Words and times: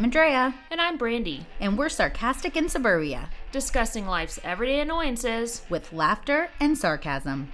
I'm 0.00 0.04
Andrea. 0.04 0.54
And 0.70 0.80
I'm 0.80 0.96
Brandy. 0.96 1.44
And 1.60 1.76
we're 1.76 1.90
sarcastic 1.90 2.56
in 2.56 2.70
suburbia, 2.70 3.28
discussing 3.52 4.06
life's 4.06 4.40
everyday 4.42 4.80
annoyances 4.80 5.60
with 5.68 5.92
laughter 5.92 6.48
and 6.58 6.78
sarcasm. 6.78 7.52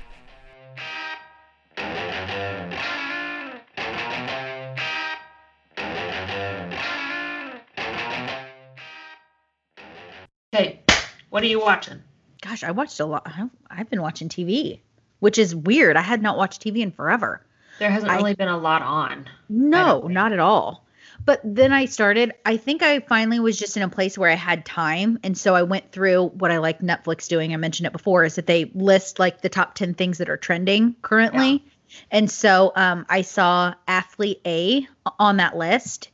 Hey, 10.53 10.85
what 11.31 11.43
are 11.43 11.47
you 11.47 11.59
watching? 11.59 12.01
Gosh, 12.43 12.63
I 12.63 12.71
watched 12.71 13.01
a 13.01 13.07
lot. 13.07 13.29
I've 13.69 13.91
been 13.91 14.03
watching 14.03 14.29
TV, 14.29 14.79
which 15.19 15.37
is 15.37 15.53
weird. 15.53 15.97
I 15.97 16.03
had 16.03 16.23
not 16.23 16.39
watched 16.39 16.63
TV 16.63 16.79
in 16.79 16.93
forever. 16.93 17.45
There 17.81 17.91
hasn't 17.91 18.13
I, 18.13 18.17
really 18.19 18.35
been 18.35 18.47
a 18.47 18.57
lot 18.57 18.83
on. 18.83 19.29
No, 19.49 20.03
not 20.03 20.33
at 20.33 20.39
all. 20.39 20.86
But 21.27 21.41
then 21.43 21.73
I 21.73 21.87
started, 21.87 22.35
I 22.45 22.57
think 22.57 22.85
I 22.85 23.01
finally 23.01 23.41
was 23.41 23.59
just 23.59 23.77
in 23.77 23.83
a 23.83 23.89
place 23.89 24.17
where 24.17 24.31
I 24.31 24.35
had 24.35 24.65
time. 24.65 25.19
And 25.25 25.37
so 25.37 25.57
I 25.57 25.65
went 25.65 25.91
through 25.91 26.29
what 26.29 26.53
I 26.53 26.59
like 26.59 26.79
Netflix 26.79 27.27
doing. 27.27 27.53
I 27.53 27.57
mentioned 27.57 27.89
it 27.89 27.93
before 27.93 28.25
is 28.25 28.37
that 28.37 28.47
they 28.47 28.71
list 28.75 29.19
like 29.19 29.43
the 29.43 29.49
top 29.49 29.75
10 29.75 29.95
things 29.95 30.19
that 30.19 30.31
are 30.31 30.37
trending 30.37 30.95
currently. 31.03 31.51
Yeah. 31.51 31.99
And 32.13 32.31
so 32.31 32.71
um, 32.77 33.07
I 33.09 33.23
saw 33.23 33.75
Athlete 33.89 34.41
A 34.47 34.87
on 35.19 35.39
that 35.39 35.57
list. 35.57 36.11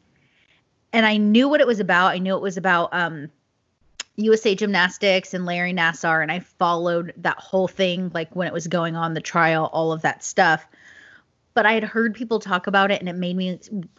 And 0.95 1.05
I 1.05 1.19
knew 1.19 1.47
what 1.47 1.61
it 1.61 1.67
was 1.67 1.81
about. 1.81 2.13
I 2.13 2.19
knew 2.19 2.35
it 2.35 2.43
was 2.43 2.57
about 2.57 2.89
um, 2.93 3.31
USA 4.17 4.55
Gymnastics 4.55 5.35
and 5.35 5.45
Larry 5.45 5.75
Nassar. 5.75 6.23
And 6.23 6.33
I 6.33 6.41
followed 6.41 7.13
that 7.19 7.39
whole 7.39 7.69
thing, 7.69 8.11
like 8.15 8.35
when 8.35 8.49
it 8.49 8.55
was 8.55 8.67
going 8.67 8.97
on, 8.97 9.13
the 9.13 9.21
trial, 9.21 9.69
all 9.75 9.93
of 9.93 10.03
that 10.03 10.25
stuff 10.25 10.67
but 11.55 11.67
I 11.67 11.73
had 11.73 11.85
heard 11.85 12.15
people 12.15 12.41
talk 12.41 12.67
about 12.67 12.91
it 12.91 13.01
and 13.01 13.09
it 13.09 13.15
made 13.15 13.37
me 13.37 13.59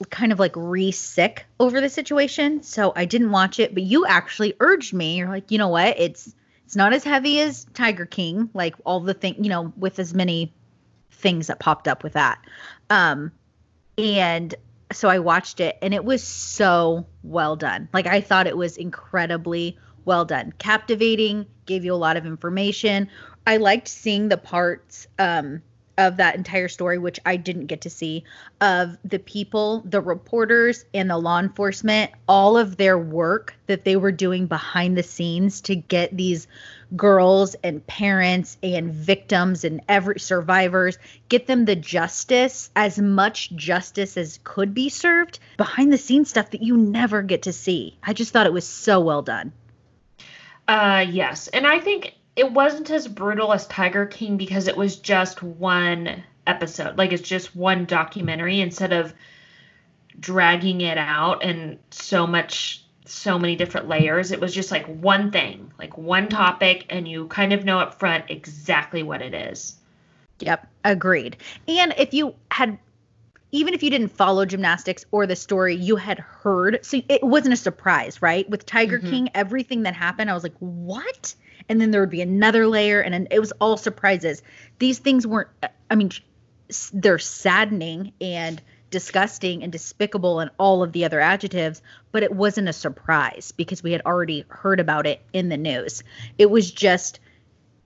kind 0.10 0.32
of 0.32 0.40
like 0.40 0.54
re 0.56 0.92
sick 0.92 1.46
over 1.60 1.80
the 1.82 1.90
situation. 1.90 2.64
So 2.64 2.94
I 2.96 3.06
didn't 3.06 3.32
watch 3.32 3.60
it, 3.60 3.74
but 3.74 3.84
you 3.84 4.06
actually 4.06 4.56
urged 4.60 4.94
me. 4.94 5.18
You're 5.18 5.30
like, 5.30 5.52
you 5.52 5.58
know 5.58 5.68
what? 5.68 6.00
It's 6.00 6.34
it's 6.66 6.76
not 6.76 6.94
as 6.94 7.04
heavy 7.04 7.40
as 7.42 7.66
Tiger 7.74 8.06
King, 8.06 8.50
like 8.54 8.76
all 8.86 9.00
the 9.00 9.14
thing, 9.14 9.44
you 9.44 9.50
know, 9.50 9.74
with 9.78 10.00
as 10.00 10.14
many 10.14 10.54
things 11.12 11.48
that 11.48 11.60
popped 11.60 11.88
up 11.88 12.04
with 12.04 12.14
that. 12.14 12.40
Um 12.90 13.32
and 13.98 14.56
so 14.92 15.10
I 15.10 15.20
watched 15.20 15.60
it 15.60 15.78
and 15.82 15.94
it 15.94 16.04
was 16.04 16.24
so 16.24 17.06
well 17.24 17.56
done. 17.56 17.90
Like 17.94 18.08
I 18.08 18.22
thought 18.22 18.48
it 18.48 18.58
was 18.58 18.78
incredibly 18.78 19.78
well 20.06 20.26
done. 20.26 20.54
Captivating, 20.58 21.46
gave 21.66 21.86
you 21.86 21.94
a 21.94 21.96
lot 21.96 22.18
of 22.18 22.26
information. 22.26 23.10
I 23.46 23.58
liked 23.58 23.88
seeing 23.88 24.30
the 24.30 24.38
parts 24.38 25.08
um 25.20 25.62
of 25.98 26.18
that 26.18 26.36
entire 26.36 26.68
story, 26.68 26.98
which 26.98 27.20
I 27.26 27.36
didn't 27.36 27.68
get 27.68 27.82
to 27.82 27.90
see, 27.90 28.24
of 28.62 28.98
the 29.04 29.20
people, 29.20 29.82
the 29.86 30.02
reporters, 30.02 30.86
and 30.94 31.10
the 31.10 31.18
law 31.18 31.40
enforcement, 31.40 32.12
all 32.28 32.58
of 32.58 32.78
their 32.78 32.98
work 32.98 33.56
that 33.68 33.86
they 33.86 33.96
were 33.96 34.12
doing 34.12 34.48
behind 34.48 34.98
the 34.98 35.04
scenes 35.04 35.62
to 35.62 35.76
get 35.76 36.16
these 36.16 36.48
girls 36.96 37.56
and 37.64 37.86
parents 37.88 38.58
and 38.62 38.94
victims 38.94 39.64
and 39.64 39.82
every 39.90 40.20
survivors 40.20 40.98
get 41.30 41.48
them 41.48 41.66
the 41.66 41.76
justice 41.76 42.70
as 42.76 43.00
much 43.00 43.52
justice 43.56 44.16
as 44.18 44.40
could 44.44 44.74
be 44.74 44.90
served 44.90 45.40
behind 45.58 45.92
the 45.92 45.98
scenes 45.98 46.30
stuff 46.30 46.52
that 46.52 46.62
you 46.62 46.78
never 46.78 47.22
get 47.22 47.44
to 47.44 47.54
see. 47.54 47.98
I 48.04 48.14
just 48.14 48.32
thought 48.32 48.46
it 48.46 48.54
was 48.54 48.68
so 48.68 49.00
well 49.00 49.22
done. 49.22 49.54
Uh 50.68 51.06
yes. 51.08 51.48
And 51.48 51.66
i 51.68 51.80
think 51.80 52.16
it 52.36 52.52
wasn't 52.52 52.90
as 52.90 53.08
brutal 53.08 53.54
as 53.54 53.68
Tiger 53.68 54.06
King 54.06 54.38
because 54.38 54.68
it 54.68 54.78
was 54.78 54.98
just 54.98 55.44
one 55.44 56.24
episode. 56.48 56.98
Like 56.98 57.12
it's 57.12 57.28
just 57.28 57.56
one 57.56 57.86
documentary 57.86 58.62
instead 58.62 58.94
of 58.94 59.14
dragging 60.20 60.82
it 60.82 60.98
out 60.98 61.44
and 61.44 61.80
so 61.92 62.28
much 62.28 62.84
so 63.06 63.38
many 63.38 63.56
different 63.56 63.88
layers. 63.88 64.32
It 64.32 64.40
was 64.40 64.54
just 64.54 64.72
like 64.72 64.86
one 64.88 65.32
thing, 65.32 65.72
like 65.78 65.98
one 65.98 66.30
topic 66.30 66.86
and 66.90 67.08
you 67.08 67.28
kind 67.28 67.54
of 67.54 67.66
know 67.66 67.80
up 67.80 68.00
front 68.00 68.26
exactly 68.30 69.04
what 69.04 69.22
it 69.22 69.34
is. 69.34 69.76
Yep, 70.40 70.68
agreed. 70.84 71.38
And 71.68 71.94
if 71.98 72.14
you 72.14 72.36
had 72.50 72.78
even 73.52 73.76
if 73.76 73.84
you 73.84 73.92
didn't 73.92 74.10
follow 74.10 74.46
gymnastics 74.46 75.06
or 75.12 75.28
the 75.28 75.36
story, 75.36 75.76
you 75.76 75.96
had 75.96 76.18
heard. 76.18 76.80
So 76.84 77.02
it 77.08 77.24
wasn't 77.24 77.54
a 77.54 77.58
surprise, 77.58 78.20
right? 78.20 78.50
With 78.50 78.66
Tiger 78.66 78.98
mm-hmm. 78.98 79.10
King, 79.10 79.30
everything 79.36 79.84
that 79.84 79.94
happened, 79.94 80.32
I 80.32 80.34
was 80.34 80.42
like, 80.42 80.58
"What?" 80.58 81.36
And 81.70 81.80
then 81.80 81.92
there 81.92 82.02
would 82.02 82.10
be 82.10 82.22
another 82.22 82.68
layer 82.68 83.02
and 83.02 83.16
an, 83.16 83.28
it 83.32 83.40
was 83.40 83.52
all 83.54 83.78
surprises. 83.78 84.42
These 84.80 85.00
things 85.00 85.26
weren't 85.26 85.50
i 85.90 85.96
mean 85.96 86.12
they're 86.94 87.20
saddening 87.20 88.14
and 88.22 88.62
disgusting 88.90 89.64
and 89.64 89.72
despicable 89.72 90.40
and 90.40 90.52
all 90.60 90.84
of 90.84 90.92
the 90.92 91.06
other 91.06 91.20
adjectives 91.20 91.82
but 92.12 92.24
it 92.24 92.32
wasn't 92.32 92.70
a 92.70 92.74
surprise 92.74 93.52
because 93.58 93.82
we 93.82 93.92
had 93.92 94.02
already 94.06 94.46
heard 94.48 94.80
about 94.80 95.08
it 95.08 95.22
in 95.34 95.50
the 95.50 95.58
news. 95.58 96.04
It 96.38 96.50
was 96.50 96.72
just 96.72 97.20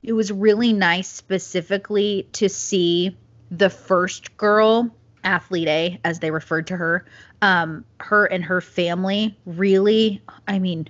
it 0.03 0.13
was 0.13 0.31
really 0.31 0.73
nice 0.73 1.07
specifically 1.07 2.27
to 2.33 2.49
see 2.49 3.17
the 3.49 3.69
first 3.69 4.37
girl 4.37 4.93
athlete 5.23 5.67
a 5.67 5.99
as 6.03 6.19
they 6.19 6.31
referred 6.31 6.67
to 6.67 6.77
her 6.77 7.05
um 7.41 7.83
her 7.99 8.25
and 8.25 8.43
her 8.45 8.61
family 8.61 9.37
really 9.45 10.21
i 10.47 10.59
mean 10.59 10.87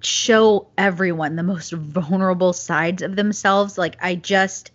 show 0.00 0.68
everyone 0.76 1.36
the 1.36 1.42
most 1.42 1.72
vulnerable 1.72 2.52
sides 2.52 3.02
of 3.02 3.16
themselves. 3.16 3.78
Like 3.78 3.96
I 4.00 4.14
just 4.14 4.70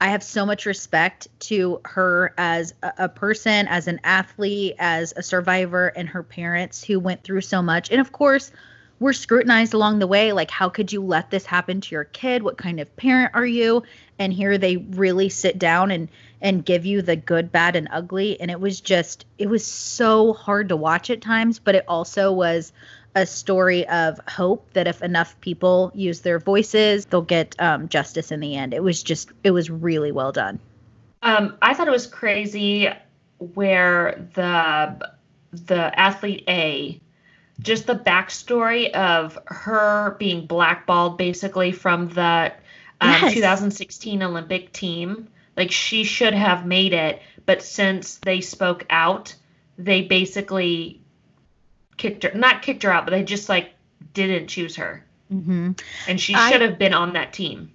I 0.00 0.08
have 0.08 0.22
so 0.22 0.44
much 0.44 0.66
respect 0.66 1.28
to 1.40 1.80
her 1.84 2.34
as 2.36 2.74
a, 2.82 2.92
a, 2.98 3.08
person, 3.08 3.68
as 3.68 3.86
an 3.86 4.00
athlete, 4.04 4.74
as 4.78 5.14
a 5.16 5.22
survivor, 5.22 5.88
and 5.88 6.08
her 6.08 6.22
parents 6.22 6.82
who 6.84 6.98
went 6.98 7.22
through 7.22 7.40
so 7.42 7.62
much. 7.62 7.90
And 7.90 8.00
of 8.00 8.12
course, 8.12 8.50
we're 9.00 9.12
scrutinized 9.12 9.72
along 9.72 10.00
the 10.00 10.06
way. 10.06 10.32
Like, 10.32 10.50
how 10.50 10.68
could 10.68 10.92
you 10.92 11.02
let 11.02 11.30
this 11.30 11.46
happen 11.46 11.80
to 11.80 11.94
your 11.94 12.04
kid? 12.04 12.42
What 12.42 12.58
kind 12.58 12.80
of 12.80 12.94
parent 12.96 13.32
are 13.34 13.46
you? 13.46 13.82
And 14.18 14.32
here 14.32 14.58
they 14.58 14.76
really 14.76 15.28
sit 15.28 15.58
down 15.58 15.90
and 15.90 16.08
and 16.40 16.64
give 16.64 16.84
you 16.84 17.00
the 17.00 17.16
good, 17.16 17.50
bad, 17.50 17.74
and 17.74 17.88
ugly. 17.90 18.38
And 18.38 18.50
it 18.50 18.60
was 18.60 18.82
just, 18.82 19.24
it 19.38 19.48
was 19.48 19.64
so 19.64 20.34
hard 20.34 20.68
to 20.68 20.76
watch 20.76 21.08
at 21.08 21.22
times, 21.22 21.58
but 21.58 21.74
it 21.74 21.86
also 21.88 22.30
was 22.32 22.70
a 23.14 23.26
story 23.26 23.86
of 23.88 24.20
hope 24.28 24.72
that 24.72 24.86
if 24.86 25.02
enough 25.02 25.38
people 25.40 25.92
use 25.94 26.20
their 26.20 26.38
voices, 26.38 27.06
they'll 27.06 27.22
get 27.22 27.54
um, 27.60 27.88
justice 27.88 28.32
in 28.32 28.40
the 28.40 28.56
end. 28.56 28.74
It 28.74 28.82
was 28.82 29.02
just, 29.02 29.30
it 29.44 29.52
was 29.52 29.70
really 29.70 30.12
well 30.12 30.32
done. 30.32 30.58
Um, 31.22 31.56
I 31.62 31.74
thought 31.74 31.88
it 31.88 31.92
was 31.92 32.06
crazy 32.06 32.88
where 33.38 34.28
the 34.34 35.14
the 35.52 35.98
athlete 35.98 36.44
A, 36.48 37.00
just 37.60 37.86
the 37.86 37.94
backstory 37.94 38.90
of 38.90 39.38
her 39.46 40.16
being 40.18 40.46
blackballed 40.46 41.16
basically 41.16 41.72
from 41.72 42.08
the 42.08 42.52
um, 43.00 43.10
yes. 43.10 43.34
2016 43.34 44.22
Olympic 44.22 44.72
team. 44.72 45.28
Like 45.56 45.70
she 45.70 46.04
should 46.04 46.34
have 46.34 46.66
made 46.66 46.92
it, 46.92 47.22
but 47.46 47.62
since 47.62 48.16
they 48.16 48.40
spoke 48.40 48.84
out, 48.90 49.34
they 49.78 50.02
basically 50.02 51.00
kicked 51.96 52.22
her 52.22 52.32
not 52.34 52.62
kicked 52.62 52.82
her 52.82 52.92
out 52.92 53.04
but 53.04 53.10
they 53.10 53.22
just 53.22 53.48
like 53.48 53.70
didn't 54.12 54.48
choose 54.48 54.76
her 54.76 55.04
mm-hmm. 55.32 55.72
and 56.08 56.20
she 56.20 56.34
should 56.34 56.60
have 56.60 56.78
been 56.78 56.94
on 56.94 57.12
that 57.12 57.32
team 57.32 57.70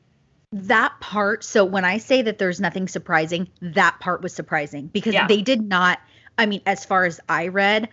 that 0.52 0.94
part 1.00 1.44
so 1.44 1.64
when 1.64 1.86
i 1.86 1.98
say 1.98 2.22
that 2.22 2.38
there's 2.38 2.60
nothing 2.60 2.88
surprising 2.88 3.48
that 3.62 4.00
part 4.00 4.22
was 4.22 4.34
surprising 4.34 4.88
because 4.88 5.14
yeah. 5.14 5.28
they 5.28 5.42
did 5.42 5.62
not 5.62 6.00
i 6.38 6.46
mean 6.46 6.62
as 6.66 6.86
far 6.86 7.06
as 7.06 7.20
i 7.30 7.48
read 7.48 7.88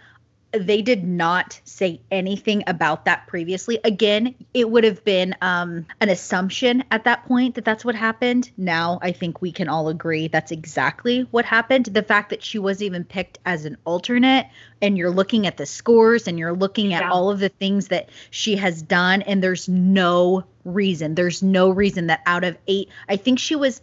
they 0.58 0.82
did 0.82 1.04
not 1.04 1.60
say 1.64 2.00
anything 2.10 2.64
about 2.66 3.04
that 3.04 3.26
previously. 3.26 3.78
Again, 3.84 4.34
it 4.54 4.70
would 4.70 4.84
have 4.84 5.04
been 5.04 5.34
um, 5.40 5.86
an 6.00 6.08
assumption 6.08 6.84
at 6.90 7.04
that 7.04 7.24
point 7.26 7.54
that 7.54 7.64
that's 7.64 7.84
what 7.84 7.94
happened. 7.94 8.50
Now, 8.56 8.98
I 9.02 9.12
think 9.12 9.40
we 9.40 9.52
can 9.52 9.68
all 9.68 9.88
agree 9.88 10.28
that's 10.28 10.52
exactly 10.52 11.22
what 11.30 11.44
happened. 11.44 11.86
The 11.86 12.02
fact 12.02 12.30
that 12.30 12.42
she 12.42 12.58
was 12.58 12.82
even 12.82 13.04
picked 13.04 13.38
as 13.44 13.64
an 13.64 13.76
alternate, 13.84 14.46
and 14.82 14.98
you're 14.98 15.10
looking 15.10 15.46
at 15.46 15.56
the 15.56 15.66
scores 15.66 16.28
and 16.28 16.38
you're 16.38 16.54
looking 16.54 16.92
at 16.94 17.02
yeah. 17.02 17.10
all 17.10 17.30
of 17.30 17.38
the 17.38 17.48
things 17.48 17.88
that 17.88 18.10
she 18.30 18.56
has 18.56 18.82
done, 18.82 19.22
and 19.22 19.42
there's 19.42 19.68
no 19.68 20.44
reason. 20.64 21.14
There's 21.14 21.42
no 21.42 21.70
reason 21.70 22.08
that 22.08 22.20
out 22.26 22.44
of 22.44 22.56
eight, 22.66 22.88
I 23.08 23.16
think 23.16 23.38
she 23.38 23.56
was. 23.56 23.80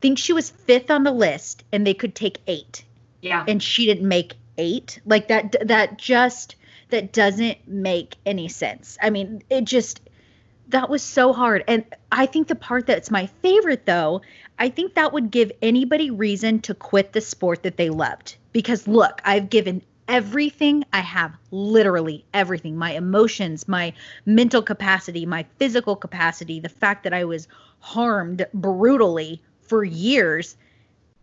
think 0.00 0.18
she 0.18 0.32
was 0.32 0.50
fifth 0.50 0.90
on 0.90 1.04
the 1.04 1.12
list 1.12 1.64
and 1.72 1.86
they 1.86 1.94
could 1.94 2.14
take 2.14 2.38
eight 2.46 2.84
yeah 3.22 3.44
and 3.48 3.62
she 3.62 3.86
didn't 3.86 4.08
make 4.08 4.34
eight 4.58 5.00
like 5.06 5.28
that 5.28 5.54
that 5.68 5.98
just 5.98 6.56
that 6.90 7.12
doesn't 7.12 7.58
make 7.66 8.16
any 8.24 8.48
sense. 8.48 8.96
I 9.02 9.10
mean 9.10 9.42
it 9.50 9.64
just 9.64 10.00
that 10.68 10.90
was 10.90 11.02
so 11.02 11.32
hard. 11.32 11.64
And 11.68 11.84
i 12.10 12.26
think 12.26 12.48
the 12.48 12.54
part 12.54 12.86
that's 12.86 13.10
my 13.10 13.26
favorite 13.42 13.86
though 13.86 14.22
i 14.58 14.68
think 14.68 14.94
that 14.94 15.12
would 15.12 15.30
give 15.30 15.52
anybody 15.62 16.10
reason 16.10 16.60
to 16.60 16.74
quit 16.74 17.12
the 17.12 17.20
sport 17.20 17.62
that 17.62 17.76
they 17.76 17.90
loved. 17.90 18.36
Because 18.52 18.86
look 18.88 19.20
i've 19.24 19.50
given 19.50 19.82
everything. 20.08 20.84
I 20.92 21.00
have 21.00 21.34
literally 21.50 22.24
everything. 22.32 22.76
My 22.76 22.92
emotions 22.92 23.66
my 23.68 23.92
mental 24.24 24.62
capacity 24.62 25.26
my 25.26 25.44
physical 25.58 25.96
capacity 25.96 26.60
the 26.60 26.68
fact 26.68 27.04
that 27.04 27.12
i 27.12 27.24
was 27.24 27.48
harmed 27.80 28.46
brutally 28.54 29.42
for 29.62 29.84
years 29.84 30.56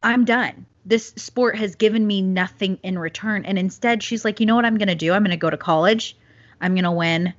I'm 0.03 0.25
done. 0.25 0.65
This 0.85 1.13
sport 1.15 1.57
has 1.57 1.75
given 1.75 2.05
me 2.05 2.21
nothing 2.21 2.77
in 2.83 2.99
return. 2.99 3.45
And 3.45 3.57
instead, 3.57 4.03
she's 4.03 4.25
like, 4.25 4.39
you 4.39 4.45
know 4.45 4.55
what 4.55 4.65
I'm 4.65 4.77
going 4.77 4.89
to 4.89 4.95
do? 4.95 5.13
I'm 5.13 5.23
going 5.23 5.31
to 5.31 5.37
go 5.37 5.49
to 5.49 5.57
college. 5.57 6.17
I'm 6.59 6.73
going 6.73 6.83
to 6.83 6.91
win 6.91 7.33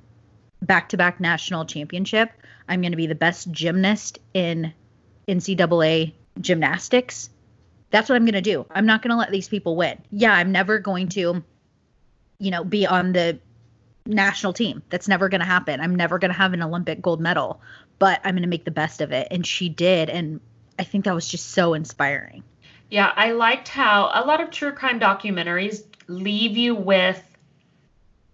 back 0.61 0.89
to 0.89 0.97
back 0.97 1.19
national 1.19 1.65
championship. 1.65 2.31
I'm 2.67 2.81
going 2.81 2.91
to 2.91 2.97
be 2.97 3.07
the 3.07 3.15
best 3.15 3.51
gymnast 3.51 4.19
in 4.33 4.73
NCAA 5.27 6.13
gymnastics. 6.41 7.29
That's 7.91 8.09
what 8.09 8.15
I'm 8.15 8.25
going 8.25 8.33
to 8.33 8.41
do. 8.41 8.65
I'm 8.71 8.85
not 8.85 9.01
going 9.01 9.11
to 9.11 9.17
let 9.17 9.31
these 9.31 9.47
people 9.47 9.75
win. 9.75 10.01
Yeah, 10.11 10.33
I'm 10.33 10.51
never 10.51 10.79
going 10.79 11.09
to, 11.09 11.43
you 12.39 12.51
know, 12.51 12.63
be 12.63 12.87
on 12.87 13.13
the 13.13 13.39
national 14.07 14.53
team. 14.53 14.81
That's 14.89 15.07
never 15.07 15.29
going 15.29 15.41
to 15.41 15.45
happen. 15.45 15.79
I'm 15.79 15.95
never 15.95 16.19
going 16.19 16.31
to 16.31 16.37
have 16.37 16.53
an 16.53 16.63
Olympic 16.63 17.01
gold 17.01 17.21
medal, 17.21 17.61
but 17.99 18.21
I'm 18.23 18.33
going 18.33 18.43
to 18.43 18.49
make 18.49 18.65
the 18.65 18.71
best 18.71 19.01
of 19.01 19.11
it. 19.11 19.27
And 19.31 19.45
she 19.45 19.69
did. 19.69 20.09
And 20.09 20.39
I 20.77 20.83
think 20.83 21.05
that 21.05 21.15
was 21.15 21.27
just 21.27 21.51
so 21.51 21.73
inspiring. 21.73 22.43
Yeah, 22.89 23.11
I 23.15 23.31
liked 23.31 23.67
how 23.67 24.11
a 24.13 24.25
lot 24.25 24.41
of 24.41 24.51
true 24.51 24.71
crime 24.71 24.99
documentaries 24.99 25.83
leave 26.07 26.55
you 26.55 26.75
with 26.75 27.21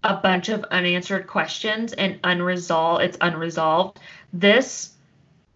a 0.04 0.16
bunch 0.16 0.48
of 0.48 0.64
unanswered 0.64 1.26
questions 1.26 1.92
and 1.92 2.18
unresolved 2.24 3.04
it's 3.04 3.16
unresolved. 3.20 3.98
This 4.32 4.92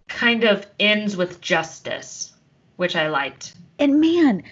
kind 0.09 0.45
of 0.45 0.67
ends 0.79 1.17
with 1.17 1.41
justice, 1.41 2.33
which 2.77 2.97
I 2.97 3.09
liked. 3.09 3.55
And 3.79 4.01
man, 4.01 4.45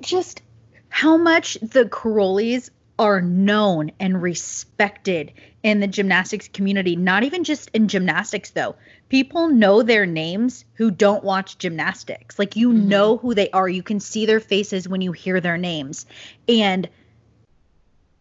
just 0.00 0.42
how 0.88 1.16
much 1.16 1.54
the 1.54 1.84
Karolyis 1.84 2.70
are 2.98 3.20
known 3.20 3.90
and 3.98 4.22
respected 4.22 5.32
in 5.62 5.80
the 5.80 5.86
gymnastics 5.86 6.48
community, 6.48 6.96
not 6.96 7.24
even 7.24 7.44
just 7.44 7.70
in 7.74 7.88
gymnastics 7.88 8.50
though. 8.50 8.76
People 9.12 9.48
know 9.48 9.82
their 9.82 10.06
names 10.06 10.64
who 10.72 10.90
don't 10.90 11.22
watch 11.22 11.58
gymnastics. 11.58 12.38
Like 12.38 12.56
you 12.56 12.70
mm-hmm. 12.70 12.88
know 12.88 13.18
who 13.18 13.34
they 13.34 13.50
are. 13.50 13.68
You 13.68 13.82
can 13.82 14.00
see 14.00 14.24
their 14.24 14.40
faces 14.40 14.88
when 14.88 15.02
you 15.02 15.12
hear 15.12 15.38
their 15.38 15.58
names. 15.58 16.06
And 16.48 16.88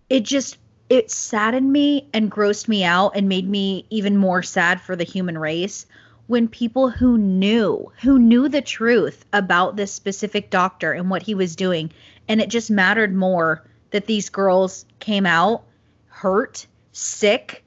it 0.10 0.24
just 0.24 0.58
it 0.90 1.10
saddened 1.10 1.72
me 1.72 2.10
and 2.14 2.30
grossed 2.30 2.68
me 2.68 2.84
out 2.84 3.16
and 3.16 3.30
made 3.30 3.48
me 3.48 3.86
even 3.90 4.18
more 4.18 4.44
sad 4.44 4.82
for 4.82 4.98
the 4.98 5.06
human 5.06 5.38
race 5.38 5.86
when 6.28 6.50
people 6.50 6.90
who 6.90 7.18
knew 7.18 7.90
who 8.02 8.20
knew 8.20 8.50
the 8.50 8.62
truth 8.62 9.24
about 9.32 9.78
this 9.78 9.94
specific 9.94 10.50
doctor 10.50 10.92
and 10.92 11.10
what 11.10 11.24
he 11.24 11.36
was 11.36 11.56
doing 11.56 11.90
and 12.28 12.42
it 12.42 12.50
just 12.50 12.70
mattered 12.70 13.16
more 13.16 13.66
that 13.92 14.08
these 14.08 14.28
girls 14.28 14.86
came 15.00 15.26
out 15.26 15.64
hurt 16.08 16.68
sick 16.92 17.64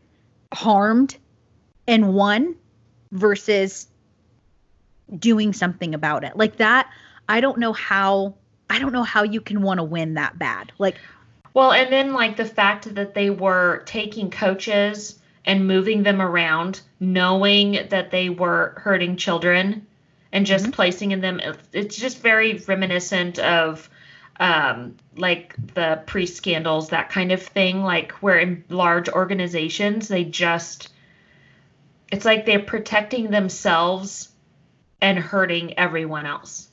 harmed 0.52 1.16
and 1.86 2.12
won 2.12 2.54
versus 3.14 3.88
doing 5.19 5.55
something 5.55 5.94
about 5.94 6.25
it 6.25 6.37
like 6.37 6.56
that 6.56 6.90
i 7.28 7.40
don't 7.40 7.58
know 7.58 7.72
how 7.72 8.34
i 8.69 8.78
don't 8.78 8.93
know 8.93 9.02
how 9.02 9.22
you 9.22 9.40
can 9.40 9.62
want 9.62 9.78
to 9.78 9.84
win 9.84 10.14
that 10.14 10.38
bad 10.38 10.70
like 10.78 10.96
well, 11.55 11.70
and 11.70 11.93
then 11.93 12.12
like 12.12 12.37
the 12.37 12.44
fact 12.44 12.93
that 12.96 13.14
they 13.14 13.31
were 13.31 13.84
taking 13.87 14.31
coaches 14.31 15.19
and 15.44 15.69
moving 15.69 16.02
them 16.02 16.20
around, 16.20 16.81
knowing 16.99 17.87
that 17.90 18.11
they 18.11 18.28
were 18.28 18.75
hurting 18.78 19.17
children 19.17 19.87
and 20.32 20.46
just 20.46 20.64
mm-hmm. 20.64 20.72
placing 20.72 21.12
in 21.12 21.20
them 21.20 21.40
it's 21.72 21.96
just 21.96 22.20
very 22.20 22.55
reminiscent 22.67 23.38
of 23.38 23.88
um, 24.40 24.96
like 25.17 25.55
the 25.75 26.02
pre-scandals 26.06 26.88
that 26.88 27.08
kind 27.08 27.31
of 27.31 27.40
thing 27.40 27.84
like 27.84 28.10
where 28.14 28.38
in 28.38 28.64
large 28.69 29.08
organizations 29.08 30.08
they 30.08 30.25
just 30.25 30.88
it's 32.14 32.25
like 32.25 32.46
they're 32.46 32.61
protecting 32.61 33.31
themselves 33.31 34.31
and 35.00 35.19
hurting 35.19 35.78
everyone 35.78 36.25
else. 36.25 36.69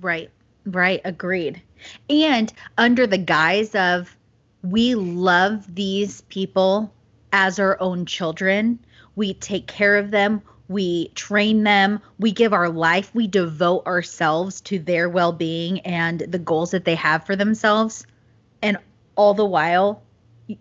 Right 0.00 0.30
right 0.64 1.00
agreed. 1.04 1.60
And 2.08 2.52
under 2.76 3.06
the 3.06 3.18
guise 3.18 3.74
of 3.74 4.16
we 4.62 4.94
love 4.94 5.74
these 5.74 6.20
people 6.22 6.92
as 7.32 7.58
our 7.58 7.80
own 7.80 8.06
children, 8.06 8.78
we 9.16 9.34
take 9.34 9.66
care 9.66 9.96
of 9.96 10.10
them, 10.10 10.42
we 10.68 11.08
train 11.08 11.64
them, 11.64 12.00
we 12.18 12.32
give 12.32 12.52
our 12.52 12.68
life, 12.68 13.10
we 13.14 13.26
devote 13.26 13.86
ourselves 13.86 14.60
to 14.62 14.78
their 14.78 15.08
well 15.08 15.32
being 15.32 15.80
and 15.80 16.20
the 16.20 16.38
goals 16.38 16.72
that 16.72 16.84
they 16.84 16.94
have 16.96 17.24
for 17.24 17.36
themselves. 17.36 18.06
And 18.62 18.76
all 19.16 19.34
the 19.34 19.44
while, 19.44 20.02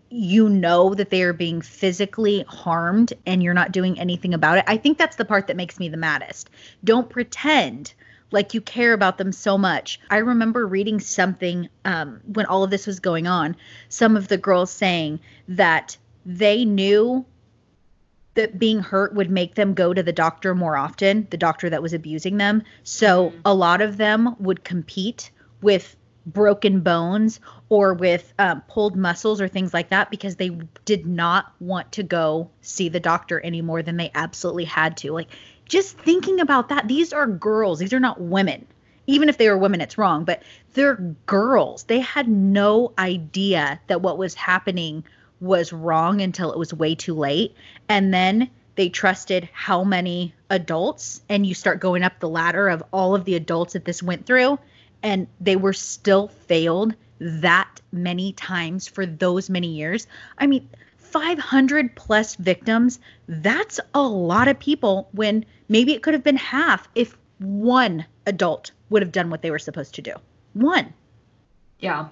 you 0.10 0.50
know 0.50 0.94
that 0.94 1.10
they 1.10 1.24
are 1.24 1.34
being 1.34 1.62
physically 1.62 2.44
harmed 2.48 3.14
and 3.26 3.42
you're 3.42 3.54
not 3.54 3.72
doing 3.72 4.00
anything 4.00 4.34
about 4.34 4.58
it. 4.58 4.66
I 4.68 4.78
think 4.78 4.98
that's 4.98 5.16
the 5.16 5.26
part 5.26 5.48
that 5.48 5.56
makes 5.56 5.80
me 5.80 5.90
the 5.90 5.98
maddest. 5.98 6.50
Don't 6.84 7.10
pretend 7.10 7.94
like 8.32 8.54
you 8.54 8.62
care 8.62 8.94
about 8.94 9.18
them 9.18 9.32
so 9.32 9.58
much. 9.58 10.00
I 10.10 10.18
remember 10.18 10.68
reading 10.68 11.00
something 11.00 11.70
um, 11.86 12.22
when 12.26 12.46
all 12.46 12.64
of 12.64 12.70
this 12.70 12.86
was 12.86 13.00
going 13.00 13.28
on, 13.28 13.56
some 13.90 14.16
of 14.16 14.28
the 14.28 14.38
girls 14.38 14.72
saying 14.72 15.20
that 15.48 15.98
they 16.26 16.66
knew 16.66 17.26
that 18.36 18.60
being 18.60 18.80
hurt 18.80 19.16
would 19.16 19.30
make 19.30 19.56
them 19.56 19.74
go 19.74 19.94
to 19.94 20.04
the 20.04 20.14
doctor 20.14 20.54
more 20.54 20.78
often, 20.78 21.28
the 21.32 21.38
doctor 21.38 21.70
that 21.70 21.82
was 21.82 21.94
abusing 21.94 22.38
them. 22.38 22.64
So 22.84 23.30
mm-hmm. 23.30 23.40
a 23.46 23.54
lot 23.54 23.82
of 23.82 23.98
them 23.98 24.36
would 24.40 24.64
compete 24.64 25.32
with 25.62 25.96
broken 26.34 26.82
bones 26.82 27.40
or 27.70 27.94
with 27.94 28.34
um, 28.40 28.62
pulled 28.68 28.96
muscles 28.96 29.42
or 29.42 29.48
things 29.48 29.74
like 29.74 29.90
that 29.90 30.10
because 30.10 30.36
they 30.36 30.50
did 30.86 31.06
not 31.06 31.54
want 31.60 31.92
to 31.94 32.04
go 32.04 32.50
see 32.62 32.90
the 32.90 33.00
doctor 33.00 33.40
any 33.40 33.62
more 33.62 33.82
than 33.82 33.98
they 33.98 34.12
absolutely 34.16 34.66
had 34.66 34.98
to. 34.98 35.12
Like 35.12 35.30
just 35.66 35.98
thinking 35.98 36.40
about 36.40 36.70
that, 36.70 36.88
these 36.88 37.14
are 37.14 37.28
girls, 37.28 37.80
these 37.80 37.94
are 37.94 38.00
not 38.00 38.22
women. 38.22 38.66
Even 39.08 39.28
if 39.28 39.38
they 39.38 39.50
were 39.50 39.58
women, 39.58 39.82
it's 39.82 39.98
wrong, 39.98 40.24
but 40.24 40.44
they're 40.74 40.96
girls. 41.26 41.84
They 41.84 42.00
had 42.00 42.28
no 42.28 42.94
idea 43.00 43.80
that 43.88 44.02
what 44.02 44.20
was 44.20 44.36
happening 44.36 45.04
was 45.42 45.74
wrong 45.74 46.22
until 46.22 46.52
it 46.52 46.60
was 46.60 46.74
way 46.74 46.94
too 46.96 47.16
late. 47.16 47.56
And 47.88 48.14
then 48.14 48.52
they 48.76 48.90
trusted 48.90 49.50
how 49.52 49.84
many 49.84 50.34
adults, 50.50 51.22
and 51.28 51.46
you 51.46 51.54
start 51.54 51.80
going 51.80 52.04
up 52.04 52.20
the 52.20 52.30
ladder 52.30 52.70
of 52.70 52.84
all 52.92 53.16
of 53.16 53.26
the 53.26 53.36
adults 53.36 53.74
that 53.74 53.84
this 53.84 54.04
went 54.04 54.26
through, 54.26 54.60
and 55.04 55.28
they 55.40 55.56
were 55.56 55.74
still 55.74 56.28
failed 56.28 56.94
that 57.20 57.82
many 57.92 58.34
times 58.34 58.88
for 58.88 59.06
those 59.06 59.50
many 59.50 59.68
years. 59.68 60.08
I 60.38 60.48
mean, 60.48 60.70
500 60.98 61.96
plus 61.96 62.36
victims, 62.36 63.00
that's 63.28 63.80
a 63.94 64.02
lot 64.02 64.48
of 64.48 64.60
people 64.60 65.10
when 65.12 65.46
maybe 65.68 65.94
it 65.94 66.04
could 66.04 66.14
have 66.14 66.24
been 66.24 66.38
half 66.38 66.88
if 66.96 67.18
one 67.40 68.06
adult 68.26 68.72
would 68.90 69.02
have 69.02 69.12
done 69.12 69.30
what 69.30 69.42
they 69.42 69.52
were 69.52 69.60
supposed 69.60 69.96
to 69.96 70.02
do. 70.02 70.14
One. 70.54 70.94
Yeah. 71.80 72.10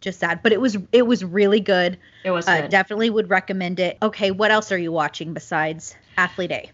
Just 0.00 0.20
sad, 0.20 0.42
but 0.42 0.52
it 0.52 0.60
was 0.60 0.76
it 0.92 1.06
was 1.06 1.24
really 1.24 1.58
good. 1.58 1.98
It 2.22 2.30
was 2.30 2.46
uh, 2.46 2.66
definitely 2.68 3.08
would 3.10 3.30
recommend 3.30 3.80
it. 3.80 3.96
Okay, 4.02 4.30
what 4.30 4.50
else 4.50 4.70
are 4.70 4.78
you 4.78 4.92
watching 4.92 5.32
besides 5.32 5.96
Athlete 6.18 6.52
A? 6.52 6.70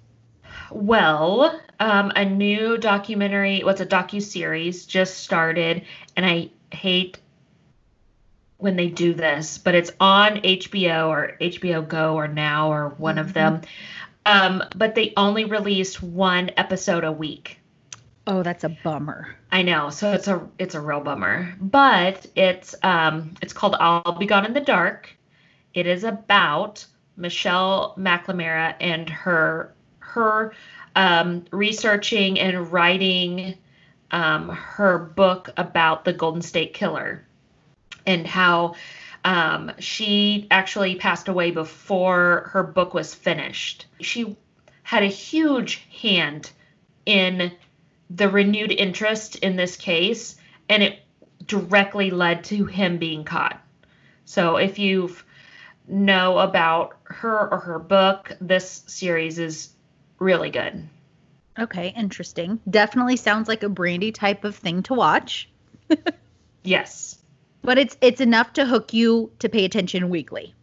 Well, 0.73 1.61
um, 1.81 2.13
a 2.17 2.25
new 2.25 2.79
documentary, 2.79 3.63
what's 3.63 3.81
a 3.81 3.87
docu 3.87 4.23
series 4.23 4.87
just 4.87 5.19
started, 5.19 5.85
and 6.17 6.25
I 6.25 6.51
hate 6.71 7.19
when 8.57 8.77
they 8.77 8.89
do 8.89 9.13
this, 9.13 9.59
but 9.59 9.75
it's 9.75 9.91
on 10.01 10.37
HBO 10.37 11.09
or 11.09 11.37
HBO 11.41 11.87
Go 11.87 12.15
or 12.15 12.29
Now 12.29 12.73
or 12.73 12.91
one 12.91 13.17
mm-hmm. 13.17 13.27
of 13.27 13.35
them. 13.35 13.61
Um, 14.25 14.63
but 14.77 14.95
they 14.95 15.13
only 15.17 15.45
released 15.45 16.03
one 16.03 16.51
episode 16.57 17.05
a 17.05 17.13
week. 17.13 17.59
Oh, 18.27 18.45
that's 18.45 18.63
a 18.63 18.69
bummer. 18.69 19.37
I 19.51 19.63
know. 19.63 19.91
So 19.91 20.13
it's 20.13 20.29
a 20.29 20.49
it's 20.59 20.77
a 20.77 20.81
real 20.81 21.01
bummer. 21.01 21.55
But 21.61 22.25
it's 22.37 22.75
um 22.85 23.35
it's 23.43 23.53
called 23.53 23.75
I'll 23.81 24.17
Be 24.17 24.27
Gone 24.27 24.47
in 24.47 24.53
the 24.55 24.61
Dark. 24.61 25.11
It 25.75 25.89
is 25.89 26.05
about 26.05 26.87
Michelle 27.17 27.97
McNamara 27.99 28.77
and 28.81 29.11
her 29.11 29.75
her 30.13 30.53
um, 30.95 31.45
researching 31.51 32.39
and 32.39 32.73
writing 32.73 33.55
um, 34.11 34.51
her 34.51 34.99
book 34.99 35.51
about 35.57 36.05
the 36.05 36.13
Golden 36.13 36.43
State 36.43 36.75
Killer 36.75 37.25
and 38.07 38.27
how 38.27 38.75
um, 39.25 39.73
she 39.79 40.47
actually 40.51 40.97
passed 40.97 41.29
away 41.29 41.51
before 41.51 42.51
her 42.53 42.63
book 42.63 42.93
was 42.93 43.15
finished. 43.15 43.87
She 44.01 44.37
had 44.83 45.03
a 45.03 45.07
huge 45.07 45.87
hand 46.01 46.51
in 47.07 47.53
the 48.11 48.29
renewed 48.29 48.73
interest 48.73 49.37
in 49.37 49.57
this 49.57 49.77
case, 49.77 50.37
and 50.69 50.83
it 50.83 51.01
directly 51.47 52.11
led 52.11 52.45
to 52.45 52.67
him 52.67 52.99
being 52.99 53.25
caught. 53.25 53.61
So 54.25 54.57
if 54.57 54.79
you 54.79 55.15
know 55.89 56.39
about 56.39 56.97
her 57.05 57.49
or 57.51 57.59
her 57.59 57.79
book, 57.79 58.37
this 58.41 58.83
series 58.87 59.39
is 59.39 59.72
really 60.23 60.51
good. 60.51 60.89
Okay, 61.59 61.93
interesting. 61.97 62.61
Definitely 62.69 63.17
sounds 63.17 63.49
like 63.49 63.63
a 63.63 63.69
Brandy 63.69 64.13
type 64.13 64.45
of 64.45 64.57
thing 64.57 64.83
to 64.85 64.95
watch. 64.95 65.51
yes 66.65 67.19
but 67.63 67.79
it's 67.79 67.97
it's 68.01 68.21
enough 68.21 68.53
to 68.55 68.67
hook 68.67 68.93
you 68.93 69.31
to 69.39 69.49
pay 69.49 69.65
attention 69.65 70.11
weekly. 70.11 70.55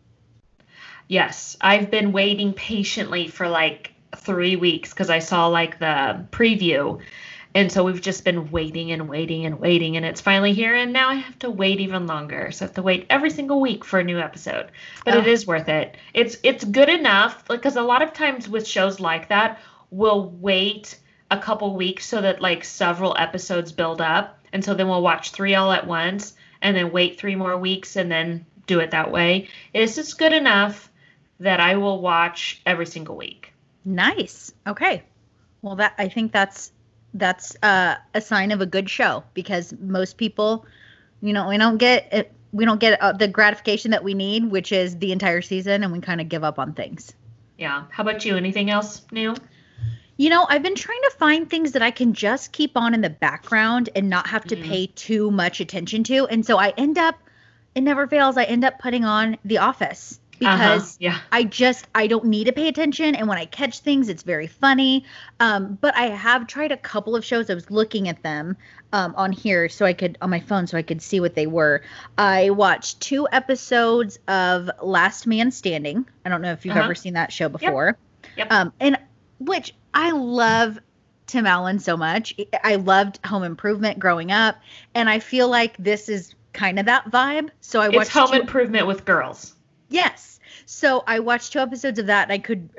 Yes, 1.07 1.57
I've 1.59 1.89
been 1.89 2.11
waiting 2.11 2.53
patiently 2.53 3.27
for 3.27 3.47
like 3.47 3.93
3 4.15 4.57
weeks 4.57 4.93
cuz 4.93 5.09
I 5.09 5.19
saw 5.19 5.47
like 5.47 5.79
the 5.79 6.25
preview 6.31 6.99
And 7.55 7.71
so 7.71 7.83
we've 7.83 8.01
just 8.01 8.23
been 8.23 8.51
waiting 8.51 8.91
and 8.91 9.09
waiting 9.09 9.45
and 9.45 9.59
waiting, 9.59 9.97
and 9.97 10.05
it's 10.05 10.21
finally 10.21 10.53
here. 10.53 10.75
And 10.75 10.93
now 10.93 11.09
I 11.09 11.15
have 11.15 11.39
to 11.39 11.49
wait 11.49 11.79
even 11.79 12.05
longer. 12.05 12.51
So 12.51 12.63
I 12.63 12.67
have 12.67 12.75
to 12.75 12.83
wait 12.83 13.07
every 13.09 13.31
single 13.31 13.59
week 13.59 13.83
for 13.83 13.99
a 13.99 14.03
new 14.03 14.19
episode. 14.19 14.69
But 15.03 15.15
Oh. 15.15 15.19
it 15.19 15.27
is 15.27 15.47
worth 15.47 15.67
it. 15.67 15.97
It's 16.13 16.37
it's 16.43 16.63
good 16.63 16.89
enough 16.89 17.47
because 17.47 17.75
a 17.75 17.81
lot 17.81 18.03
of 18.03 18.13
times 18.13 18.47
with 18.47 18.67
shows 18.67 18.99
like 18.99 19.29
that, 19.29 19.59
we'll 19.89 20.29
wait 20.29 20.99
a 21.31 21.37
couple 21.39 21.75
weeks 21.75 22.05
so 22.05 22.21
that 22.21 22.39
like 22.41 22.63
several 22.63 23.15
episodes 23.17 23.71
build 23.71 23.99
up, 23.99 24.39
and 24.53 24.63
so 24.63 24.73
then 24.75 24.87
we'll 24.87 25.01
watch 25.01 25.31
three 25.31 25.55
all 25.55 25.71
at 25.71 25.87
once, 25.87 26.35
and 26.61 26.75
then 26.77 26.91
wait 26.91 27.19
three 27.19 27.35
more 27.35 27.57
weeks, 27.57 27.95
and 27.95 28.11
then 28.11 28.45
do 28.67 28.79
it 28.79 28.91
that 28.91 29.11
way. 29.11 29.47
It's 29.73 29.95
just 29.95 30.19
good 30.19 30.33
enough 30.33 30.91
that 31.39 31.59
I 31.59 31.77
will 31.77 31.99
watch 32.01 32.61
every 32.65 32.85
single 32.85 33.15
week. 33.15 33.53
Nice. 33.85 34.51
Okay. 34.67 35.01
Well, 35.63 35.77
that 35.77 35.93
I 35.97 36.09
think 36.09 36.31
that's 36.31 36.71
that's 37.13 37.55
uh, 37.63 37.95
a 38.13 38.21
sign 38.21 38.51
of 38.51 38.61
a 38.61 38.65
good 38.65 38.89
show 38.89 39.23
because 39.33 39.73
most 39.79 40.17
people, 40.17 40.65
you 41.21 41.33
know, 41.33 41.47
we 41.49 41.57
don't 41.57 41.77
get 41.77 42.11
it, 42.13 42.31
we 42.51 42.65
don't 42.65 42.79
get 42.79 43.01
uh, 43.01 43.11
the 43.11 43.27
gratification 43.27 43.91
that 43.91 44.03
we 44.03 44.13
need, 44.13 44.49
which 44.51 44.71
is 44.71 44.97
the 44.97 45.11
entire 45.11 45.41
season, 45.41 45.83
and 45.83 45.91
we 45.91 45.99
kind 45.99 46.21
of 46.21 46.29
give 46.29 46.43
up 46.43 46.59
on 46.59 46.73
things. 46.73 47.13
Yeah. 47.57 47.83
How 47.91 48.03
about 48.03 48.23
you? 48.25 48.37
Anything 48.37 48.69
else 48.69 49.01
new? 49.11 49.35
You 50.17 50.29
know, 50.29 50.45
I've 50.49 50.63
been 50.63 50.75
trying 50.75 51.01
to 51.03 51.11
find 51.17 51.49
things 51.49 51.71
that 51.73 51.81
I 51.81 51.91
can 51.91 52.13
just 52.13 52.51
keep 52.51 52.75
on 52.75 52.93
in 52.93 53.01
the 53.01 53.09
background 53.09 53.89
and 53.95 54.09
not 54.09 54.27
have 54.27 54.45
to 54.47 54.55
Mhm. 54.55 54.63
pay 54.63 54.87
too 54.87 55.31
much 55.31 55.61
attention 55.61 56.03
to, 56.05 56.27
and 56.27 56.45
so 56.45 56.57
I 56.57 56.73
end 56.77 56.97
up, 56.97 57.15
it 57.75 57.81
never 57.81 58.05
fails. 58.07 58.35
I 58.37 58.43
end 58.43 58.65
up 58.65 58.79
putting 58.79 59.05
on 59.05 59.37
The 59.45 59.59
Office 59.59 60.18
Uh-huh, 60.41 60.55
because 60.75 60.97
yeah. 60.99 61.19
I 61.31 61.43
just 61.43 61.87
I 61.95 62.07
don't 62.07 62.25
need 62.25 62.45
to 62.45 62.51
pay 62.53 62.67
attention, 62.67 63.15
and 63.15 63.27
when 63.27 63.37
I 63.37 63.45
catch 63.45 63.79
things, 63.79 64.09
it's 64.09 64.23
very 64.23 64.47
funny. 64.47 65.05
Um, 65.39 65.77
but 65.81 65.95
I 65.95 66.07
have 66.07 66.47
tried 66.47 66.71
a 66.71 66.77
couple 66.77 67.15
of 67.15 67.25
shows. 67.25 67.49
I 67.49 67.53
was 67.53 67.69
looking 67.69 68.07
at 68.07 68.21
them 68.23 68.55
um, 68.93 69.13
on 69.17 69.31
here 69.31 69.69
so 69.69 69.85
I 69.85 69.93
could 69.93 70.17
on 70.21 70.29
my 70.29 70.39
phone 70.39 70.65
so 70.67 70.77
I 70.77 70.81
could 70.81 71.01
see 71.01 71.19
what 71.19 71.35
they 71.35 71.47
were. 71.47 71.81
I 72.17 72.49
watched 72.51 73.01
two 73.01 73.27
episodes 73.31 74.19
of 74.27 74.69
Last 74.81 75.27
Man 75.27 75.51
Standing. 75.51 76.07
I 76.25 76.29
don't 76.29 76.41
know 76.41 76.51
if 76.51 76.65
you've 76.65 76.75
Uh-huh. 76.75 76.85
ever 76.85 76.95
seen 76.95 77.13
that 77.13 77.31
show 77.33 77.49
before. 77.49 77.97
Yep. 78.37 78.51
Um, 78.51 78.73
and 78.79 78.97
which 79.39 79.73
I 79.93 80.11
love 80.11 80.79
Tim 81.27 81.45
Allen 81.45 81.79
so 81.79 81.95
much. 81.97 82.33
I 82.63 82.75
loved 82.75 83.19
Home 83.25 83.43
Improvement 83.43 83.99
growing 83.99 84.31
up, 84.31 84.55
and 84.95 85.09
I 85.09 85.19
feel 85.19 85.47
like 85.47 85.75
this 85.77 86.09
is 86.09 86.33
kind 86.53 86.79
of 86.79 86.85
that 86.87 87.11
vibe. 87.11 87.49
So 87.61 87.79
I 87.81 87.87
It's 87.87 87.95
watched 87.95 88.11
home 88.11 88.29
two- 88.31 88.39
improvement 88.41 88.87
with 88.87 89.05
girls. 89.05 89.53
Yes. 89.89 90.39
So 90.65 91.03
I 91.07 91.19
watched 91.19 91.53
two 91.53 91.59
episodes 91.59 91.99
of 91.99 92.05
that 92.07 92.23
and 92.23 92.31
I 92.31 92.37
could 92.37 92.69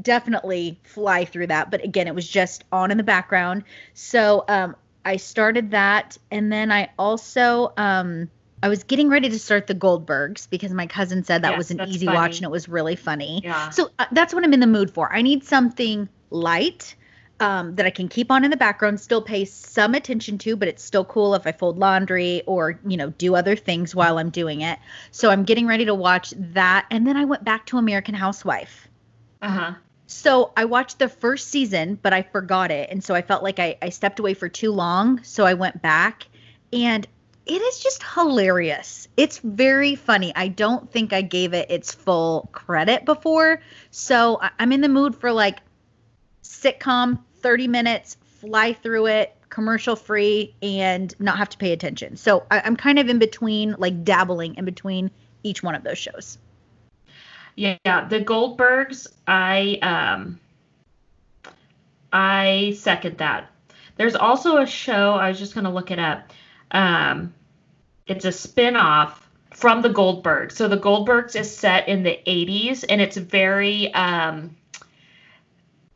definitely 0.00 0.78
fly 0.84 1.24
through 1.24 1.48
that. 1.48 1.70
But 1.70 1.82
again, 1.82 2.06
it 2.06 2.14
was 2.14 2.28
just 2.28 2.64
on 2.72 2.90
in 2.90 2.96
the 2.98 3.02
background. 3.04 3.64
So 3.94 4.44
um, 4.48 4.76
I 5.04 5.16
started 5.16 5.70
that. 5.72 6.16
And 6.30 6.52
then 6.52 6.70
I 6.70 6.90
also. 6.98 7.72
Um, 7.76 8.30
I 8.60 8.68
was 8.68 8.82
getting 8.82 9.08
ready 9.08 9.28
to 9.28 9.38
start 9.38 9.68
the 9.68 9.74
Goldbergs 9.74 10.50
because 10.50 10.72
my 10.72 10.88
cousin 10.88 11.22
said 11.22 11.42
that 11.42 11.50
Yes, 11.50 11.58
was 11.58 11.70
an 11.70 11.80
easy 11.88 12.06
funny. 12.06 12.16
watch 12.16 12.36
and 12.38 12.44
it 12.44 12.50
was 12.50 12.68
really 12.68 12.96
funny. 12.96 13.42
Yeah. 13.44 13.70
So 13.70 13.90
uh, 14.00 14.06
that's 14.10 14.34
what 14.34 14.42
I'm 14.42 14.52
in 14.52 14.58
the 14.58 14.66
mood 14.66 14.90
for. 14.90 15.12
I 15.12 15.22
need 15.22 15.44
something 15.44 16.08
light 16.30 16.96
um, 17.40 17.76
that 17.76 17.86
I 17.86 17.90
can 17.90 18.08
keep 18.08 18.30
on 18.30 18.44
in 18.44 18.50
the 18.50 18.56
background, 18.56 19.00
still 19.00 19.22
pay 19.22 19.44
some 19.44 19.94
attention 19.94 20.38
to, 20.38 20.56
but 20.56 20.68
it's 20.68 20.82
still 20.82 21.04
cool 21.04 21.34
if 21.34 21.46
I 21.46 21.52
fold 21.52 21.78
laundry 21.78 22.42
or, 22.46 22.80
you 22.86 22.96
know, 22.96 23.10
do 23.10 23.34
other 23.34 23.54
things 23.54 23.94
while 23.94 24.18
I'm 24.18 24.30
doing 24.30 24.60
it. 24.60 24.78
So 25.10 25.30
I'm 25.30 25.44
getting 25.44 25.66
ready 25.66 25.84
to 25.84 25.94
watch 25.94 26.34
that. 26.36 26.86
And 26.90 27.06
then 27.06 27.16
I 27.16 27.24
went 27.24 27.44
back 27.44 27.66
to 27.66 27.78
American 27.78 28.14
Housewife. 28.14 28.88
Uh 29.40 29.50
huh. 29.50 29.74
So 30.06 30.52
I 30.56 30.64
watched 30.64 30.98
the 30.98 31.08
first 31.08 31.48
season, 31.48 31.98
but 32.02 32.12
I 32.12 32.22
forgot 32.22 32.70
it. 32.70 32.88
And 32.90 33.04
so 33.04 33.14
I 33.14 33.22
felt 33.22 33.42
like 33.42 33.58
I, 33.58 33.76
I 33.82 33.90
stepped 33.90 34.18
away 34.18 34.34
for 34.34 34.48
too 34.48 34.72
long. 34.72 35.22
So 35.22 35.44
I 35.44 35.54
went 35.54 35.82
back 35.82 36.26
and 36.72 37.06
it 37.44 37.62
is 37.62 37.78
just 37.78 38.02
hilarious. 38.02 39.08
It's 39.16 39.38
very 39.38 39.94
funny. 39.94 40.32
I 40.34 40.48
don't 40.48 40.90
think 40.90 41.12
I 41.12 41.22
gave 41.22 41.54
it 41.54 41.70
its 41.70 41.94
full 41.94 42.48
credit 42.52 43.04
before. 43.04 43.60
So 43.90 44.40
I'm 44.58 44.72
in 44.72 44.80
the 44.80 44.88
mood 44.88 45.14
for 45.14 45.32
like 45.32 45.60
sitcom, 46.42 47.20
30 47.40 47.68
minutes, 47.68 48.16
fly 48.40 48.72
through 48.72 49.06
it, 49.06 49.36
commercial 49.50 49.96
free, 49.96 50.54
and 50.62 51.14
not 51.18 51.38
have 51.38 51.48
to 51.50 51.58
pay 51.58 51.72
attention. 51.72 52.16
So 52.16 52.44
I, 52.50 52.60
I'm 52.64 52.76
kind 52.76 52.98
of 52.98 53.08
in 53.08 53.18
between, 53.18 53.74
like 53.78 54.04
dabbling 54.04 54.54
in 54.56 54.64
between 54.64 55.10
each 55.42 55.62
one 55.62 55.74
of 55.74 55.84
those 55.84 55.98
shows. 55.98 56.38
Yeah, 57.56 58.06
the 58.08 58.20
Goldbergs, 58.20 59.08
I 59.26 59.78
um 59.82 60.38
I 62.12 62.76
second 62.78 63.18
that. 63.18 63.50
There's 63.96 64.14
also 64.14 64.58
a 64.58 64.66
show, 64.66 65.14
I 65.14 65.28
was 65.28 65.40
just 65.40 65.56
gonna 65.56 65.72
look 65.72 65.90
it 65.90 65.98
up. 65.98 66.30
Um 66.70 67.34
it's 68.06 68.24
a 68.24 68.32
spin-off 68.32 69.28
from 69.50 69.82
the 69.82 69.90
Goldbergs. 69.90 70.52
So 70.52 70.68
the 70.68 70.78
Goldbergs 70.78 71.34
is 71.34 71.54
set 71.54 71.88
in 71.88 72.04
the 72.04 72.20
80s 72.26 72.84
and 72.88 73.00
it's 73.00 73.16
very 73.16 73.92
um 73.92 74.56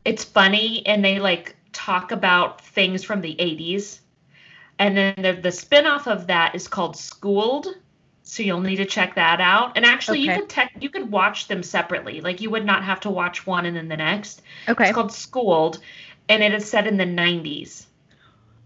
it's 0.05 0.23
funny 0.23 0.85
and 0.85 1.03
they 1.03 1.19
like 1.19 1.55
talk 1.71 2.11
about 2.11 2.61
things 2.61 3.03
from 3.03 3.21
the 3.21 3.35
80s. 3.35 3.99
And 4.79 4.97
then 4.97 5.15
the, 5.17 5.33
the 5.33 5.51
spin-off 5.51 6.07
of 6.07 6.27
that 6.27 6.55
is 6.55 6.67
called 6.67 6.97
Schooled. 6.97 7.67
So 8.23 8.41
you'll 8.41 8.61
need 8.61 8.77
to 8.77 8.85
check 8.85 9.15
that 9.15 9.41
out. 9.41 9.73
And 9.75 9.85
actually 9.85 10.19
you 10.19 10.33
could 10.33 10.49
tech 10.49 10.71
you 10.79 10.89
could 10.89 11.11
watch 11.11 11.47
them 11.47 11.61
separately. 11.61 12.21
Like 12.21 12.41
you 12.41 12.49
would 12.49 12.65
not 12.65 12.83
have 12.83 13.01
to 13.01 13.09
watch 13.09 13.45
one 13.45 13.65
and 13.65 13.75
then 13.75 13.89
the 13.89 13.97
next. 13.97 14.41
Okay. 14.67 14.85
It's 14.85 14.95
called 14.95 15.11
Schooled 15.11 15.79
and 16.29 16.41
it 16.41 16.53
is 16.53 16.69
set 16.69 16.87
in 16.87 16.97
the 16.97 17.05
90s. 17.05 17.85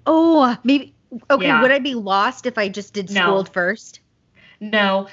Oh, 0.06 0.56
maybe. 0.64 0.94
Okay, 1.32 1.48
Yeah. 1.48 1.62
would 1.62 1.72
I 1.72 1.80
be 1.80 1.96
lost 1.96 2.46
if 2.46 2.58
I 2.58 2.70
just 2.70 2.94
did 2.94 3.10
No. 3.10 3.22
schooled 3.22 3.50
first? 3.54 4.02
No. 4.60 5.08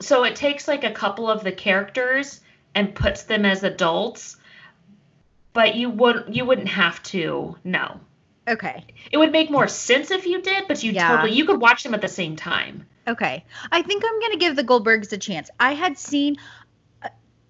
So 0.00 0.24
it 0.24 0.36
takes 0.36 0.66
like 0.68 0.84
a 0.84 0.90
couple 0.90 1.28
of 1.30 1.44
the 1.44 1.52
characters 1.52 2.40
and 2.74 2.94
puts 2.94 3.24
them 3.24 3.44
as 3.44 3.62
adults, 3.62 4.36
but 5.52 5.74
you 5.74 5.90
wouldn't 5.90 6.34
you 6.34 6.44
wouldn't 6.44 6.68
have 6.68 7.02
to. 7.04 7.56
No. 7.64 8.00
Okay. 8.46 8.84
It 9.10 9.16
would 9.16 9.32
make 9.32 9.50
more 9.50 9.68
sense 9.68 10.10
if 10.10 10.26
you 10.26 10.42
did, 10.42 10.68
but 10.68 10.82
you 10.82 10.92
Yeah. 10.92 11.08
totally 11.08 11.32
you 11.32 11.46
could 11.46 11.60
watch 11.60 11.82
them 11.82 11.94
at 11.94 12.02
the 12.02 12.08
same 12.08 12.36
time. 12.36 12.86
Okay. 13.06 13.44
I 13.70 13.82
think 13.82 14.04
I'm 14.04 14.20
going 14.20 14.32
to 14.32 14.38
give 14.38 14.56
the 14.56 14.64
Goldbergs 14.64 15.12
a 15.12 15.18
chance. 15.18 15.50
I 15.60 15.74
had 15.74 15.98
seen 15.98 16.36
uh, 17.02 17.08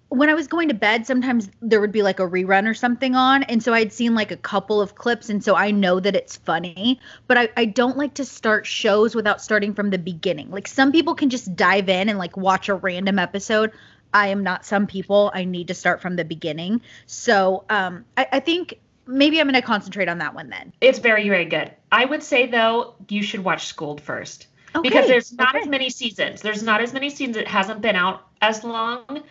when 0.09 0.29
I 0.29 0.33
was 0.33 0.47
going 0.47 0.67
to 0.69 0.73
bed, 0.73 1.07
sometimes 1.07 1.49
there 1.61 1.81
would 1.81 1.91
be 1.91 2.01
like 2.01 2.19
a 2.19 2.27
rerun 2.27 2.69
or 2.69 2.73
something 2.73 3.15
on. 3.15 3.43
And 3.43 3.63
so 3.63 3.73
I'd 3.73 3.93
seen 3.93 4.15
like 4.15 4.31
a 4.31 4.37
couple 4.37 4.81
of 4.81 4.95
clips. 4.95 5.29
And 5.29 5.43
so 5.43 5.55
I 5.55 5.71
know 5.71 5.99
that 5.99 6.15
it's 6.15 6.35
funny. 6.37 6.99
But 7.27 7.37
I, 7.37 7.49
I 7.57 7.65
don't 7.65 7.97
like 7.97 8.15
to 8.15 8.25
start 8.25 8.65
shows 8.65 9.15
without 9.15 9.41
starting 9.41 9.73
from 9.73 9.89
the 9.89 9.97
beginning. 9.97 10.51
Like 10.51 10.67
some 10.67 10.91
people 10.91 11.15
can 11.15 11.29
just 11.29 11.55
dive 11.55 11.89
in 11.89 12.09
and 12.09 12.19
like 12.19 12.37
watch 12.37 12.69
a 12.69 12.75
random 12.75 13.17
episode. 13.17 13.71
I 14.15 14.27
am 14.27 14.43
not 14.43 14.65
some 14.65 14.87
people. 14.87 15.29
I 15.33 15.43
need 15.43 15.67
to 15.67 15.73
start 15.73 16.01
from 16.01 16.15
the 16.15 16.23
beginning. 16.23 16.81
So 17.05 17.65
um, 17.69 18.05
I, 18.15 18.27
I 18.31 18.39
think 18.39 18.79
maybe 19.05 19.41
I'm 19.41 19.45
going 19.45 19.55
to 19.55 19.61
concentrate 19.61 20.07
on 20.07 20.19
that 20.19 20.33
one 20.33 20.49
then. 20.49 20.71
It's 20.79 20.99
very 20.99 21.27
very 21.27 21.43
good. 21.43 21.71
I 21.91 22.05
would 22.05 22.23
say 22.23 22.47
though, 22.47 22.95
you 23.09 23.21
should 23.21 23.43
watch 23.43 23.67
Schooled 23.67 23.99
first. 23.99 24.47
Okay. 24.73 24.89
because 24.89 25.07
there's 25.07 25.31
not 25.33 25.55
okay. 25.55 25.59
as 25.59 25.67
many 25.67 25.89
seasons. 25.89 26.41
There's 26.41 26.63
not 26.63 26.81
as 26.81 26.91
many 26.91 27.09
seasons. 27.09 27.37
It 27.37 27.47
hasn't 27.47 27.81
been 27.81 27.95
out 27.95 28.27
as 28.41 28.63
long. 28.63 29.23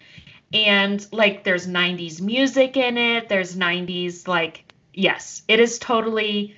And 0.55 1.07
like 1.13 1.45
there's 1.45 1.67
90s 1.67 2.21
music 2.21 2.77
in 2.77 2.97
it. 2.97 3.29
There's 3.29 3.57
90s 3.57 4.29
like 4.29 4.73
yes, 4.93 5.43
it 5.49 5.61
is 5.61 5.79
totally 5.79 6.57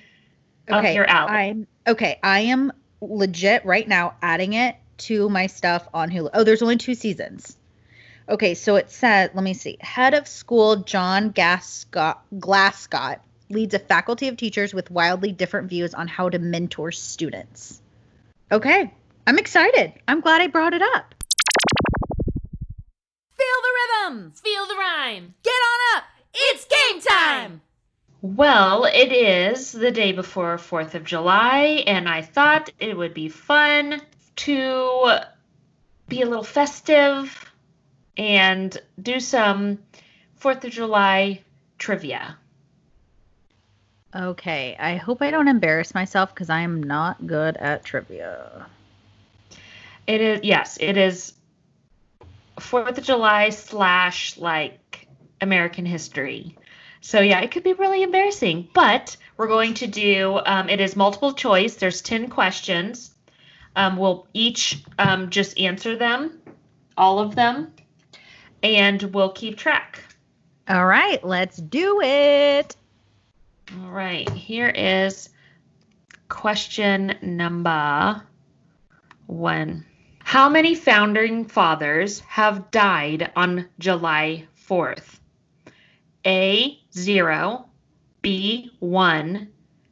up 0.69 0.83
your 0.83 1.09
alley. 1.09 1.31
I'm 1.31 1.67
okay. 1.87 2.19
I 2.21 2.41
am 2.41 2.73
legit 2.99 3.65
right 3.65 3.87
now 3.87 4.15
adding 4.21 4.51
it 4.51 4.75
to 4.97 5.29
my 5.29 5.47
stuff 5.47 5.87
on 5.93 6.09
Hulu. 6.09 6.29
Oh, 6.33 6.43
there's 6.43 6.61
only 6.61 6.77
two 6.77 6.93
seasons. 6.93 7.56
Okay, 8.29 8.55
so 8.55 8.75
it 8.75 8.91
says, 8.91 9.29
let 9.33 9.43
me 9.43 9.53
see. 9.53 9.77
Head 9.79 10.13
of 10.13 10.27
school 10.27 10.77
John 10.77 11.31
Gascott, 11.31 12.17
Glascott 12.37 13.19
leads 13.49 13.73
a 13.73 13.79
faculty 13.79 14.27
of 14.27 14.35
teachers 14.35 14.73
with 14.73 14.91
wildly 14.91 15.31
different 15.31 15.69
views 15.69 15.93
on 15.93 16.09
how 16.09 16.27
to 16.27 16.37
mentor 16.37 16.91
students. 16.91 17.81
Okay, 18.51 18.93
I'm 19.25 19.39
excited. 19.39 19.93
I'm 20.07 20.19
glad 20.19 20.41
I 20.41 20.47
brought 20.47 20.73
it 20.73 20.81
up. 20.81 21.15
Feel 23.37 23.61
the 23.63 24.09
rhythm! 24.09 24.31
Feel 24.31 24.65
the 24.67 24.75
rhyme! 24.75 25.33
Get 25.43 25.51
on 25.51 25.97
up! 25.97 26.03
It's 26.33 26.65
game 26.65 27.01
time! 27.01 27.61
Well, 28.21 28.83
it 28.85 29.13
is 29.13 29.71
the 29.71 29.91
day 29.91 30.11
before 30.11 30.57
4th 30.57 30.95
of 30.95 31.05
July, 31.05 31.83
and 31.87 32.09
I 32.09 32.23
thought 32.23 32.71
it 32.79 32.97
would 32.97 33.13
be 33.13 33.29
fun 33.29 34.01
to 34.37 35.19
be 36.09 36.21
a 36.21 36.25
little 36.25 36.43
festive 36.43 37.53
and 38.17 38.77
do 39.01 39.19
some 39.19 39.79
4th 40.41 40.63
of 40.63 40.71
July 40.71 41.41
trivia. 41.77 42.37
Okay, 44.15 44.75
I 44.79 44.95
hope 44.95 45.21
I 45.21 45.31
don't 45.31 45.47
embarrass 45.47 45.93
myself 45.93 46.33
because 46.33 46.49
I 46.49 46.61
am 46.61 46.81
not 46.81 47.27
good 47.27 47.57
at 47.57 47.83
trivia. 47.83 48.65
It 50.07 50.21
is 50.21 50.39
yes, 50.43 50.77
it 50.79 50.97
is 50.97 51.33
Fourth 52.59 52.97
of 52.97 53.03
July 53.03 53.49
slash 53.49 54.37
like 54.37 55.07
American 55.41 55.85
history. 55.85 56.57
So 57.01 57.19
yeah, 57.19 57.41
it 57.41 57.51
could 57.51 57.63
be 57.63 57.73
really 57.73 58.01
embarrassing. 58.01 58.69
But 58.73 59.17
we're 59.35 59.47
going 59.47 59.75
to 59.75 59.87
do 59.87 60.39
um, 60.45 60.69
it 60.69 60.79
is 60.79 60.95
multiple 60.95 61.33
choice. 61.33 61.75
There's 61.75 62.01
ten 62.01 62.29
questions. 62.29 63.13
Um, 63.75 63.97
we'll 63.97 64.27
each 64.33 64.83
um, 64.97 65.29
just 65.29 65.59
answer 65.59 65.95
them, 65.95 66.41
all 66.97 67.19
of 67.19 67.35
them, 67.35 67.73
and 68.63 69.01
we'll 69.03 69.31
keep 69.31 69.57
track. 69.57 70.03
All 70.67 70.85
right, 70.85 71.23
let's 71.23 71.57
do 71.57 72.01
it. 72.01 72.75
All 73.81 73.89
right, 73.91 74.29
here 74.29 74.69
is 74.69 75.29
question 76.29 77.15
number 77.21 78.21
one. 79.27 79.85
How 80.19 80.49
many 80.49 80.75
founding 80.75 81.45
fathers 81.45 82.19
have 82.21 82.69
died 82.71 83.31
on 83.35 83.67
July 83.79 84.45
4th? 84.67 85.19
A, 86.25 86.79
0, 86.93 87.65
B, 88.21 88.71
1, 88.79 89.47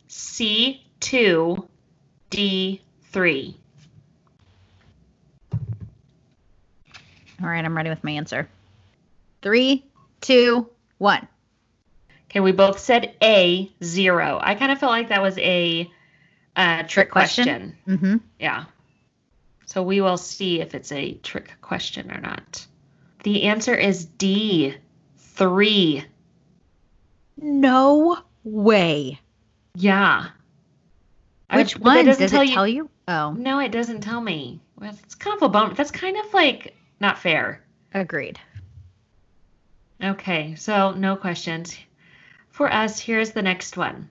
C, 0.07 0.85
2, 0.99 1.67
D, 2.29 2.81
3. 3.11 3.57
All 7.41 7.49
right, 7.49 7.63
I'm 7.63 7.75
ready 7.77 7.89
with 7.89 8.03
my 8.03 8.11
answer. 8.11 8.49
Three, 9.45 9.85
two, 10.21 10.67
one. 10.97 11.27
Okay, 12.31 12.39
we 12.39 12.51
both 12.51 12.79
said 12.79 13.13
A, 13.21 13.71
0. 13.83 14.39
I 14.41 14.55
kind 14.55 14.71
of 14.71 14.79
felt 14.79 14.89
like 14.89 15.09
that 15.09 15.21
was 15.21 15.37
a 15.37 15.87
uh, 16.55 16.81
trick 16.87 17.11
question. 17.11 17.77
Mm-hmm. 17.87 18.15
Yeah. 18.39 18.65
So 19.67 19.83
we 19.83 20.01
will 20.01 20.17
see 20.17 20.61
if 20.61 20.73
it's 20.73 20.91
a 20.91 21.13
trick 21.13 21.53
question 21.61 22.11
or 22.11 22.19
not. 22.19 22.65
The 23.21 23.43
answer 23.43 23.75
is 23.75 24.05
D, 24.05 24.73
3. 25.19 26.03
No 27.37 28.17
way. 28.43 29.19
Yeah. 29.75 30.29
Which 31.53 31.77
one? 31.77 32.05
Does 32.05 32.17
tell 32.17 32.41
it 32.41 32.47
you- 32.47 32.53
tell 32.55 32.67
you? 32.67 32.89
Oh, 33.07 33.33
No, 33.33 33.59
it 33.59 33.71
doesn't 33.71 34.01
tell 34.01 34.19
me. 34.21 34.59
Well, 34.79 34.95
it's 35.03 35.13
kind 35.13 35.37
of 35.37 35.43
a 35.43 35.49
bummer. 35.49 35.75
That's 35.75 35.91
kind 35.91 36.17
of 36.17 36.33
like 36.33 36.75
not 36.99 37.19
fair. 37.19 37.61
agreed. 37.93 38.39
Okay, 40.03 40.55
so 40.55 40.91
no 40.91 41.15
questions. 41.15 41.77
For 42.49 42.71
us, 42.71 42.99
here's 42.99 43.31
the 43.31 43.41
next 43.41 43.77
one. 43.77 44.09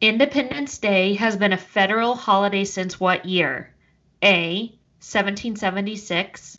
Independence 0.00 0.78
Day 0.78 1.14
has 1.14 1.36
been 1.36 1.52
a 1.52 1.58
federal 1.58 2.14
holiday 2.14 2.64
since 2.64 2.98
what 2.98 3.24
year? 3.24 3.72
A. 4.22 4.64
1776, 4.98 6.58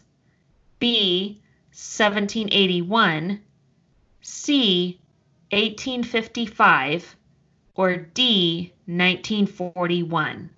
B. 0.80 1.42
1781, 1.72 3.42
C. 4.22 5.00
1855, 5.52 7.16
or 7.76 7.96
D. 7.98 8.74
1941. 8.86 10.50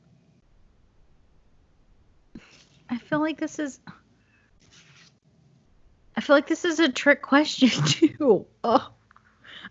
I 2.89 2.97
feel 2.97 3.19
like 3.19 3.39
this 3.39 3.59
is. 3.59 3.79
I 6.17 6.21
feel 6.21 6.35
like 6.35 6.47
this 6.47 6.65
is 6.65 6.79
a 6.79 6.89
trick 6.89 7.21
question 7.21 7.69
too. 7.85 8.45
Oh, 8.63 8.89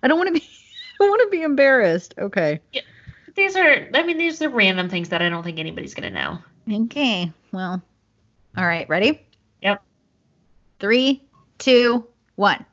I 0.02 0.08
don't 0.08 0.18
want 0.18 0.28
to 0.28 0.34
be. 0.34 0.46
I 1.00 1.04
don't 1.04 1.10
want 1.10 1.22
to 1.22 1.36
be 1.36 1.42
embarrassed. 1.42 2.14
Okay. 2.18 2.60
Yeah. 2.72 2.82
These 3.34 3.56
are, 3.56 3.88
I 3.92 4.04
mean, 4.04 4.16
these 4.16 4.40
are 4.42 4.48
random 4.48 4.88
things 4.88 5.08
that 5.08 5.20
I 5.20 5.28
don't 5.28 5.42
think 5.42 5.58
anybody's 5.58 5.94
going 5.94 6.12
to 6.12 6.20
know. 6.20 6.38
Okay. 6.84 7.32
Well. 7.50 7.82
All 8.56 8.64
right. 8.64 8.88
Ready? 8.88 9.26
Yep. 9.60 9.82
Three, 10.78 11.24
two, 11.58 12.06
one. 12.36 12.64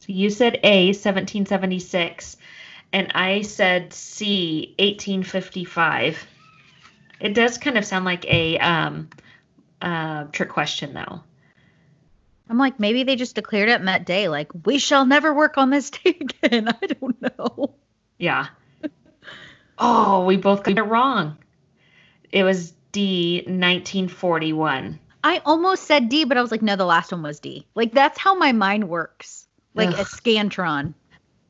So 0.00 0.06
you 0.08 0.28
said 0.28 0.60
A, 0.62 0.88
1776, 0.88 2.36
and 2.92 3.10
I 3.14 3.42
said 3.42 3.92
C, 3.92 4.74
1855. 4.78 6.26
It 7.18 7.34
does 7.34 7.56
kind 7.58 7.78
of 7.78 7.84
sound 7.84 8.04
like 8.04 8.24
a 8.26 8.58
um, 8.58 9.08
uh, 9.80 10.24
trick 10.24 10.50
question, 10.50 10.92
though. 10.92 11.22
I'm 12.48 12.58
like, 12.58 12.78
maybe 12.78 13.02
they 13.02 13.16
just 13.16 13.34
declared 13.34 13.68
it 13.68 13.80
on 13.80 13.86
that 13.86 14.06
day. 14.06 14.28
Like, 14.28 14.50
we 14.64 14.78
shall 14.78 15.04
never 15.04 15.34
work 15.34 15.58
on 15.58 15.70
this 15.70 15.90
day 16.04 16.16
again. 16.20 16.68
I 16.68 16.86
don't 16.86 17.20
know. 17.20 17.74
Yeah. 18.18 18.46
oh, 19.78 20.24
we 20.24 20.36
both 20.36 20.62
got 20.62 20.78
it 20.78 20.82
wrong. 20.82 21.38
It 22.30 22.44
was 22.44 22.72
D, 22.92 23.38
1941. 23.46 25.00
I 25.24 25.42
almost 25.44 25.84
said 25.84 26.08
D, 26.08 26.24
but 26.24 26.38
I 26.38 26.42
was 26.42 26.50
like, 26.50 26.62
no, 26.62 26.76
the 26.76 26.84
last 26.84 27.10
one 27.10 27.22
was 27.22 27.40
D. 27.40 27.66
Like, 27.74 27.92
that's 27.92 28.18
how 28.18 28.36
my 28.36 28.52
mind 28.52 28.88
works. 28.88 29.46
Like 29.74 29.90
a 29.90 30.04
scantron. 30.04 30.94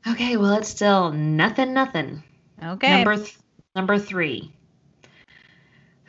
Okay, 0.05 0.35
well, 0.35 0.53
it's 0.55 0.67
still 0.69 1.11
nothing, 1.11 1.73
nothing. 1.73 2.23
Okay. 2.61 3.03
Number 3.03 3.15
th- 3.17 3.37
number 3.75 3.97
three. 3.97 4.53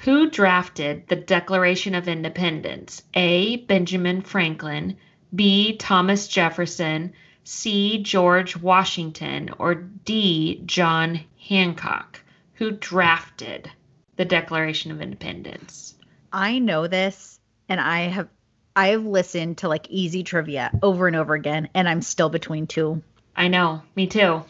Who 0.02 0.30
drafted 0.30 1.08
the 1.08 1.16
Declaration 1.16 1.96
of 1.96 2.06
Independence? 2.06 3.02
A. 3.14 3.56
Benjamin 3.56 4.22
Franklin, 4.22 4.96
B. 5.34 5.76
Thomas 5.76 6.28
Jefferson, 6.28 7.12
C. 7.42 8.00
George 8.02 8.56
Washington, 8.56 9.50
or 9.58 9.74
D. 9.74 10.62
John 10.66 11.20
Hancock? 11.48 12.20
Who 12.54 12.70
drafted 12.70 13.70
the 14.14 14.24
Declaration 14.24 14.92
of 14.92 15.02
Independence? 15.02 15.96
I 16.32 16.60
know 16.60 16.86
this, 16.86 17.40
and 17.68 17.80
I 17.80 18.02
have 18.02 18.28
I 18.76 18.88
have 18.88 19.04
listened 19.04 19.58
to 19.58 19.68
like 19.68 19.90
easy 19.90 20.22
trivia 20.22 20.70
over 20.80 21.08
and 21.08 21.16
over 21.16 21.34
again, 21.34 21.70
and 21.74 21.88
I'm 21.88 22.02
still 22.02 22.28
between 22.28 22.68
two. 22.68 23.02
I 23.34 23.48
know, 23.48 23.82
me 23.96 24.06
too. 24.06 24.44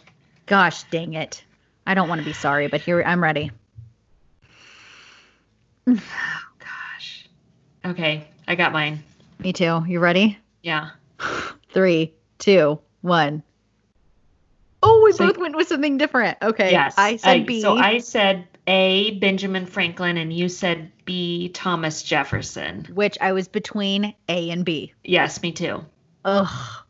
Gosh 0.44 0.82
dang 0.90 1.14
it. 1.14 1.42
I 1.86 1.94
don't 1.94 2.10
want 2.10 2.20
to 2.20 2.24
be 2.26 2.34
sorry, 2.34 2.68
but 2.68 2.82
here 2.82 3.02
I'm 3.02 3.22
ready. 3.22 3.50
Oh 6.00 6.40
gosh. 6.58 7.28
Okay, 7.84 8.28
I 8.46 8.54
got 8.54 8.72
mine. 8.72 9.02
Me 9.38 9.52
too. 9.52 9.84
You 9.86 10.00
ready? 10.00 10.38
Yeah. 10.62 10.90
Three, 11.72 12.12
two, 12.38 12.78
one. 13.00 13.42
Oh, 14.82 15.02
we 15.04 15.12
So- 15.12 15.26
both 15.26 15.38
went 15.38 15.56
with 15.56 15.68
something 15.68 15.96
different. 15.96 16.38
Okay. 16.42 16.70
Yes. 16.70 16.94
I 16.98 17.16
said 17.16 17.46
B. 17.46 17.60
So 17.62 17.76
I 17.76 17.98
said 17.98 18.46
A. 18.66 19.18
Benjamin 19.18 19.66
Franklin, 19.66 20.16
and 20.16 20.32
you 20.32 20.48
said 20.48 20.90
B. 21.04 21.48
Thomas 21.48 22.02
Jefferson. 22.02 22.86
which 22.94 23.16
I 23.20 23.32
was 23.32 23.48
between 23.48 24.14
A 24.28 24.50
and 24.50 24.64
B. 24.64 24.92
Yes, 25.04 25.42
me 25.42 25.52
too. 25.52 25.84
Ugh. 26.24 26.82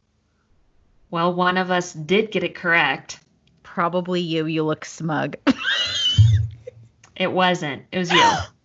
Well, 1.11 1.33
one 1.35 1.57
of 1.57 1.71
us 1.71 1.93
did 1.93 2.31
get 2.31 2.43
it 2.45 2.55
correct. 2.55 3.21
Probably 3.63 4.21
you. 4.21 4.47
You 4.47 4.65
look 4.65 4.85
smug. 4.85 5.37
It 7.17 7.33
wasn't. 7.33 7.83
It 7.91 7.99
was 7.99 8.13
you. 8.13 8.23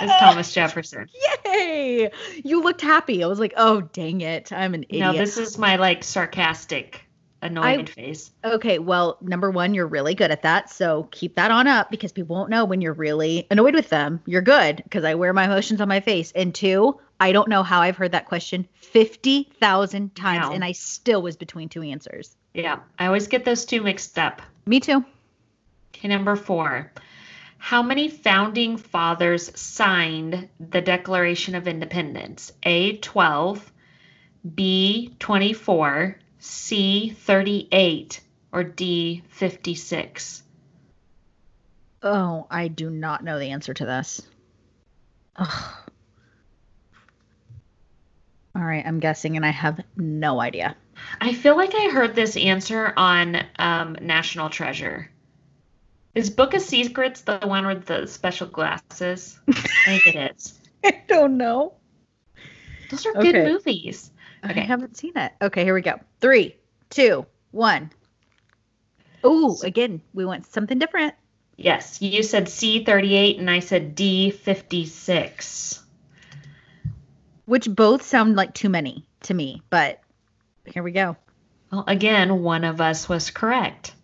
It's 0.00 0.18
Thomas 0.20 0.52
Jefferson. 0.54 1.08
Yay! 1.44 2.10
You 2.44 2.62
looked 2.62 2.80
happy. 2.80 3.22
I 3.24 3.26
was 3.26 3.40
like, 3.40 3.54
oh, 3.56 3.80
dang 3.80 4.20
it. 4.20 4.52
I'm 4.52 4.74
an 4.74 4.84
idiot. 4.84 5.00
No, 5.00 5.12
this 5.12 5.36
is 5.38 5.58
my 5.58 5.76
like 5.76 6.04
sarcastic, 6.04 7.02
annoyed 7.42 7.88
face. 7.88 8.30
Okay, 8.44 8.78
well, 8.78 9.18
number 9.20 9.50
one, 9.50 9.74
you're 9.74 9.86
really 9.86 10.14
good 10.14 10.30
at 10.30 10.42
that. 10.42 10.70
So 10.70 11.08
keep 11.10 11.34
that 11.36 11.50
on 11.50 11.66
up 11.66 11.90
because 11.90 12.12
people 12.12 12.36
won't 12.36 12.50
know 12.50 12.64
when 12.64 12.80
you're 12.80 12.92
really 12.94 13.46
annoyed 13.50 13.74
with 13.74 13.88
them. 13.88 14.20
You're 14.26 14.42
good 14.42 14.76
because 14.76 15.04
I 15.04 15.14
wear 15.14 15.32
my 15.32 15.44
emotions 15.44 15.80
on 15.80 15.88
my 15.88 16.00
face. 16.00 16.32
And 16.32 16.54
two, 16.54 17.00
I 17.20 17.32
don't 17.32 17.48
know 17.48 17.62
how 17.62 17.80
I've 17.80 17.96
heard 17.96 18.12
that 18.12 18.26
question 18.26 18.68
50,000 18.76 20.14
times 20.14 20.46
No. 20.46 20.52
and 20.52 20.64
I 20.64 20.72
still 20.72 21.22
was 21.22 21.36
between 21.36 21.68
two 21.68 21.82
answers. 21.82 22.36
Yeah, 22.54 22.80
I 22.98 23.06
always 23.06 23.26
get 23.28 23.44
those 23.44 23.64
two 23.64 23.82
mixed 23.82 24.18
up. 24.18 24.42
Me 24.66 24.80
too. 24.80 25.04
Okay, 25.94 26.08
number 26.08 26.36
four. 26.36 26.92
How 27.58 27.82
many 27.82 28.08
founding 28.08 28.76
fathers 28.76 29.50
signed 29.60 30.48
the 30.58 30.80
Declaration 30.80 31.54
of 31.54 31.68
Independence? 31.68 32.52
A, 32.62 32.96
12, 32.96 33.72
B, 34.54 35.14
24, 35.18 36.18
C, 36.38 37.10
38, 37.10 38.20
or 38.52 38.64
D, 38.64 39.22
56? 39.28 40.42
Oh, 42.02 42.46
I 42.50 42.68
do 42.68 42.90
not 42.90 43.24
know 43.24 43.38
the 43.38 43.50
answer 43.50 43.74
to 43.74 43.84
this. 43.84 44.22
Ugh. 45.36 45.74
All 48.54 48.64
right, 48.64 48.84
I'm 48.86 49.00
guessing 49.00 49.36
and 49.36 49.44
I 49.44 49.50
have 49.50 49.80
no 49.96 50.40
idea. 50.40 50.76
I 51.20 51.32
feel 51.34 51.56
like 51.56 51.74
I 51.74 51.90
heard 51.90 52.14
this 52.14 52.36
answer 52.36 52.92
on 52.96 53.44
um, 53.58 53.96
National 54.00 54.48
Treasure. 54.48 55.10
Is 56.14 56.30
Book 56.30 56.54
of 56.54 56.62
Secrets 56.62 57.20
the 57.22 57.38
one 57.44 57.66
with 57.66 57.86
the 57.86 58.06
special 58.06 58.46
glasses? 58.46 59.38
I 59.48 59.52
think 60.00 60.06
it 60.06 60.32
is. 60.36 60.58
I 60.84 61.02
don't 61.06 61.36
know. 61.36 61.74
Those 62.90 63.06
are 63.06 63.12
good 63.12 63.34
movies. 63.34 64.10
Okay. 64.44 64.60
I 64.60 64.64
haven't 64.64 64.96
seen 64.96 65.16
it. 65.16 65.32
Okay, 65.42 65.64
here 65.64 65.74
we 65.74 65.82
go. 65.82 66.00
Three, 66.20 66.56
two, 66.90 67.26
one. 67.50 67.90
Ooh, 69.24 69.56
again, 69.62 70.00
we 70.14 70.24
went 70.24 70.46
something 70.46 70.78
different. 70.78 71.14
Yes, 71.56 72.00
you 72.00 72.22
said 72.22 72.46
C38 72.46 73.38
and 73.38 73.50
I 73.50 73.58
said 73.58 73.96
D56. 73.96 75.82
which 77.46 77.68
both 77.68 78.02
sound 78.02 78.36
like 78.36 78.54
too 78.54 78.68
many 78.68 79.06
to 79.22 79.34
me, 79.34 79.62
but 79.70 80.00
here 80.66 80.82
we 80.82 80.92
go. 80.92 81.16
Well, 81.72 81.84
again, 81.86 82.42
one 82.42 82.62
of 82.64 82.80
us 82.80 83.08
was 83.08 83.30
correct. 83.30 83.94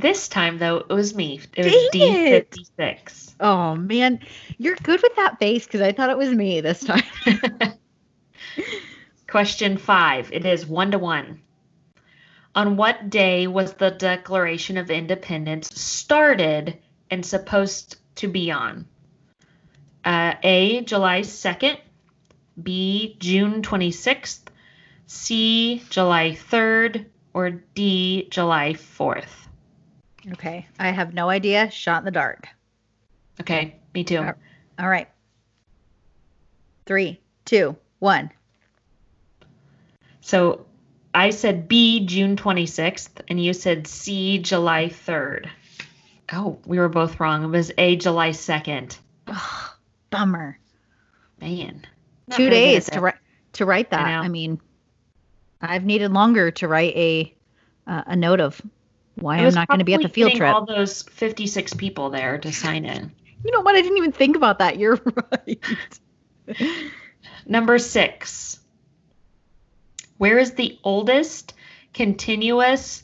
This 0.00 0.28
time, 0.28 0.58
though, 0.58 0.78
it 0.78 0.92
was 0.92 1.14
me. 1.14 1.40
It 1.56 1.64
was 1.64 1.72
Dang. 1.92 2.42
D56. 2.42 3.34
Oh 3.40 3.74
man, 3.74 4.20
you're 4.58 4.76
good 4.76 5.00
with 5.02 5.16
that 5.16 5.38
face 5.38 5.66
because 5.66 5.80
I 5.80 5.92
thought 5.92 6.10
it 6.10 6.18
was 6.18 6.30
me 6.30 6.60
this 6.60 6.80
time. 6.80 7.02
Question 9.28 9.76
five. 9.76 10.32
It 10.32 10.46
is 10.46 10.66
one 10.66 10.90
to 10.92 10.98
one. 10.98 11.40
On 12.54 12.76
what 12.76 13.10
day 13.10 13.46
was 13.46 13.74
the 13.74 13.90
Declaration 13.90 14.76
of 14.76 14.90
Independence 14.90 15.68
started 15.74 16.78
and 17.10 17.24
supposed 17.24 17.96
to 18.16 18.28
be 18.28 18.50
on? 18.50 18.86
Uh, 20.04 20.34
A. 20.42 20.82
July 20.82 21.22
2nd. 21.22 21.78
B. 22.62 23.16
June 23.18 23.62
26th. 23.62 24.42
C. 25.06 25.82
July 25.90 26.30
3rd. 26.32 27.06
Or 27.32 27.50
D. 27.50 28.28
July 28.30 28.74
4th. 28.74 29.43
Okay, 30.32 30.66
I 30.78 30.90
have 30.90 31.14
no 31.14 31.28
idea. 31.28 31.70
Shot 31.70 31.98
in 32.00 32.04
the 32.04 32.10
dark. 32.10 32.48
Okay, 33.40 33.76
me 33.94 34.04
too. 34.04 34.18
Alright. 34.18 34.34
All 34.78 34.88
right. 34.88 35.08
Three, 36.86 37.20
two, 37.44 37.76
one. 37.98 38.30
So 40.20 40.66
I 41.14 41.30
said 41.30 41.68
B, 41.68 42.06
June 42.06 42.36
26th, 42.36 43.20
and 43.28 43.42
you 43.42 43.52
said 43.52 43.86
C, 43.86 44.38
July 44.38 44.86
3rd. 44.88 45.48
Oh, 46.32 46.58
we 46.66 46.78
were 46.78 46.88
both 46.88 47.20
wrong. 47.20 47.44
It 47.44 47.48
was 47.48 47.70
A, 47.78 47.96
July 47.96 48.30
2nd. 48.30 48.98
Ugh, 49.28 49.70
bummer. 50.10 50.58
Man. 51.40 51.86
Not 52.26 52.36
Two 52.36 52.44
very 52.44 52.56
days 52.56 52.84
to 52.86 52.90
that. 52.92 53.00
write 53.02 53.14
to 53.52 53.66
write 53.66 53.90
that. 53.90 54.08
know. 54.08 54.20
I, 54.20 54.28
mean, 54.28 54.60
I've 55.60 55.84
needed 55.84 56.12
longer 56.12 56.50
to 56.52 56.68
write 56.68 56.96
a 56.96 57.34
uh, 57.86 58.02
a 58.06 58.16
note 58.16 58.40
of 58.40 58.60
why 59.16 59.38
I'm 59.38 59.54
not 59.54 59.68
going 59.68 59.78
to 59.78 59.84
be 59.84 59.94
at 59.94 60.02
the 60.02 60.08
field 60.08 60.32
trip. 60.34 60.54
all 60.54 60.66
those 60.66 61.02
56 61.02 61.74
people 61.74 62.10
there 62.10 62.38
to 62.38 62.52
sign 62.52 62.84
in. 62.84 63.12
You 63.44 63.52
know 63.52 63.60
what? 63.60 63.74
I 63.74 63.82
didn't 63.82 63.98
even 63.98 64.12
think 64.12 64.36
about 64.36 64.58
that. 64.58 64.78
You're 64.78 64.98
right. 65.32 65.60
Number 67.46 67.78
six. 67.78 68.58
Where 70.18 70.38
is 70.38 70.52
the 70.52 70.78
oldest 70.82 71.54
continuous 71.92 73.02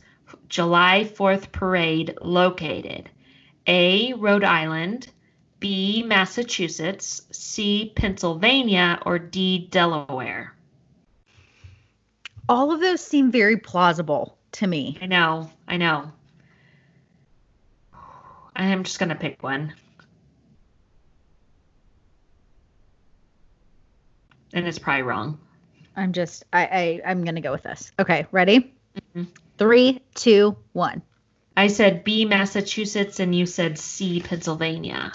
July 0.49 1.11
4th 1.13 1.53
parade 1.53 2.17
located? 2.21 3.11
A. 3.67 4.15
Rhode 4.15 4.45
Island, 4.45 5.09
B. 5.59 6.03
Massachusetts, 6.05 7.23
C. 7.31 7.93
Pennsylvania, 7.95 9.01
or 9.05 9.19
D. 9.19 9.69
Delaware? 9.71 10.55
All 12.49 12.73
of 12.73 12.81
those 12.81 13.05
seem 13.05 13.31
very 13.31 13.59
plausible 13.59 14.39
to 14.53 14.67
me. 14.67 14.99
I 15.01 15.07
know, 15.07 15.51
I 15.67 15.77
know. 15.77 16.13
I 18.55 18.67
am 18.67 18.85
just 18.85 18.99
going 18.99 19.09
to 19.11 19.15
pick 19.15 19.43
one. 19.43 19.75
And 24.53 24.67
it's 24.67 24.79
probably 24.79 25.03
wrong. 25.03 25.39
I'm 25.97 26.13
just 26.13 26.45
I, 26.53 26.65
I 26.65 27.11
I'm 27.11 27.25
gonna 27.25 27.41
go 27.41 27.53
with 27.53 27.63
this. 27.63 27.93
Okay, 27.99 28.27
ready? 28.33 28.73
Mhm. 29.15 29.29
Three, 29.59 30.01
two, 30.15 30.57
one. 30.73 31.03
I 31.57 31.67
said 31.67 32.05
B, 32.05 32.25
Massachusetts, 32.25 33.21
and 33.21 33.35
you 33.35 33.47
said 33.47 33.79
C, 33.79 34.21
Pennsylvania. 34.21 35.13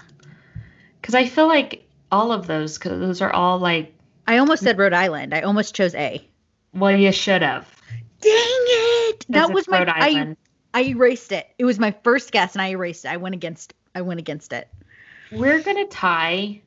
Because 1.02 1.16
I 1.16 1.26
feel 1.26 1.48
like 1.48 1.88
all 2.12 2.32
of 2.32 2.46
those, 2.46 2.78
because 2.78 3.00
those 3.00 3.22
are 3.22 3.32
all 3.32 3.58
like, 3.58 3.94
I 4.28 4.38
almost 4.38 4.64
said 4.64 4.78
Rhode 4.78 4.94
Island. 4.94 5.34
I 5.34 5.42
almost 5.42 5.74
chose 5.76 5.96
A. 5.96 6.28
well, 6.74 6.92
you 6.96 7.12
should 7.12 7.42
have. 7.42 7.68
Dang 8.22 8.34
it! 8.34 9.26
That 9.30 9.54
was 9.54 9.68
my 9.68 9.86
I, 9.88 10.36
I 10.74 10.84
erased 10.84 11.32
it. 11.32 11.48
It 11.58 11.66
was 11.66 11.80
my 11.80 11.92
first 12.04 12.32
guess 12.32 12.54
and 12.54 12.62
I 12.62 12.70
erased 12.70 13.06
it. 13.06 13.10
I 13.10 13.18
went 13.18 13.36
against 13.36 13.74
I 13.94 14.02
went 14.02 14.20
against 14.20 14.54
it. 14.54 14.68
We're 15.32 15.62
gonna 15.62 15.86
tie, 15.88 16.62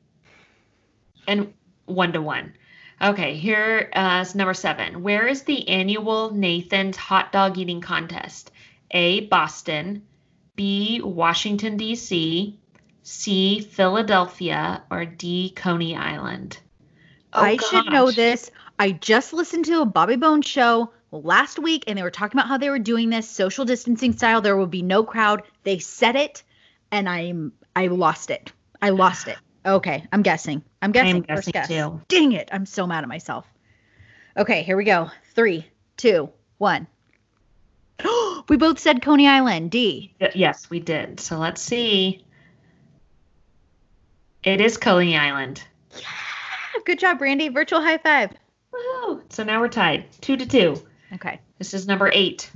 and 1.26 1.52
one 1.84 2.12
to 2.12 2.22
one. 2.22 2.54
Okay, 3.00 3.36
here 3.36 3.90
uh, 3.92 4.24
is 4.26 4.34
number 4.34 4.54
seven. 4.54 5.02
Where 5.02 5.26
is 5.26 5.42
the 5.42 5.68
annual 5.68 6.32
Nathan's 6.32 6.96
hot 6.96 7.30
dog 7.30 7.56
eating 7.56 7.80
contest? 7.80 8.50
A. 8.90 9.20
Boston, 9.26 10.02
B. 10.56 11.00
Washington 11.02 11.76
D.C., 11.76 12.58
C. 13.02 13.60
Philadelphia, 13.60 14.82
or 14.90 15.04
D. 15.04 15.50
Coney 15.54 15.94
Island. 15.94 16.58
Oh, 17.32 17.42
I 17.42 17.56
should 17.56 17.92
know 17.92 18.10
this. 18.10 18.50
I 18.78 18.92
just 18.92 19.32
listened 19.32 19.66
to 19.66 19.82
a 19.82 19.86
Bobby 19.86 20.16
Bones 20.16 20.46
show 20.46 20.90
last 21.10 21.58
week 21.58 21.84
and 21.86 21.98
they 21.98 22.02
were 22.02 22.10
talking 22.10 22.38
about 22.38 22.48
how 22.48 22.58
they 22.58 22.70
were 22.70 22.78
doing 22.78 23.10
this 23.10 23.28
social 23.28 23.64
distancing 23.64 24.12
style. 24.12 24.40
There 24.40 24.56
would 24.56 24.70
be 24.70 24.82
no 24.82 25.04
crowd. 25.04 25.42
They 25.62 25.78
said 25.78 26.16
it 26.16 26.42
and 26.90 27.08
I'm 27.08 27.52
I 27.74 27.86
lost 27.86 28.30
it. 28.30 28.52
I 28.80 28.90
lost 28.90 29.28
it. 29.28 29.36
Okay, 29.64 30.04
I'm 30.12 30.22
guessing. 30.22 30.62
I'm 30.80 30.92
guessing. 30.92 31.16
I'm 31.16 31.22
guessing 31.22 31.52
guess. 31.52 31.68
too. 31.68 32.00
Dang 32.08 32.32
it. 32.32 32.48
I'm 32.52 32.66
so 32.66 32.86
mad 32.86 33.02
at 33.02 33.08
myself. 33.08 33.46
Okay, 34.36 34.62
here 34.62 34.76
we 34.76 34.84
go. 34.84 35.10
Three, 35.34 35.66
two, 35.96 36.30
one. 36.58 36.86
we 38.48 38.56
both 38.56 38.78
said 38.78 39.02
Coney 39.02 39.26
Island. 39.26 39.70
D. 39.70 40.14
Yes, 40.34 40.70
we 40.70 40.80
did. 40.80 41.20
So 41.20 41.38
let's 41.38 41.60
see. 41.60 42.24
It 44.44 44.60
is 44.60 44.76
Coney 44.76 45.16
Island. 45.16 45.62
Yeah, 45.96 46.80
good 46.84 46.98
job, 46.98 47.18
Brandy. 47.18 47.48
Virtual 47.48 47.82
high 47.82 47.98
five. 47.98 48.32
Woohoo! 48.72 49.22
So 49.30 49.42
now 49.42 49.60
we're 49.60 49.68
tied, 49.68 50.06
two 50.20 50.36
to 50.36 50.46
two. 50.46 50.82
Okay. 51.14 51.40
This 51.58 51.74
is 51.74 51.86
number 51.86 52.10
eight. 52.12 52.50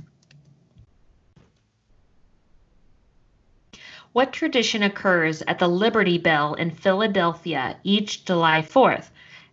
What 4.11 4.31
tradition 4.31 4.83
occurs 4.83 5.41
at 5.41 5.57
the 5.57 5.67
Liberty 5.67 6.19
Bell 6.19 6.53
in 6.53 6.69
Philadelphia 6.69 7.77
each 7.83 8.25
July 8.25 8.61
4th? 8.61 9.09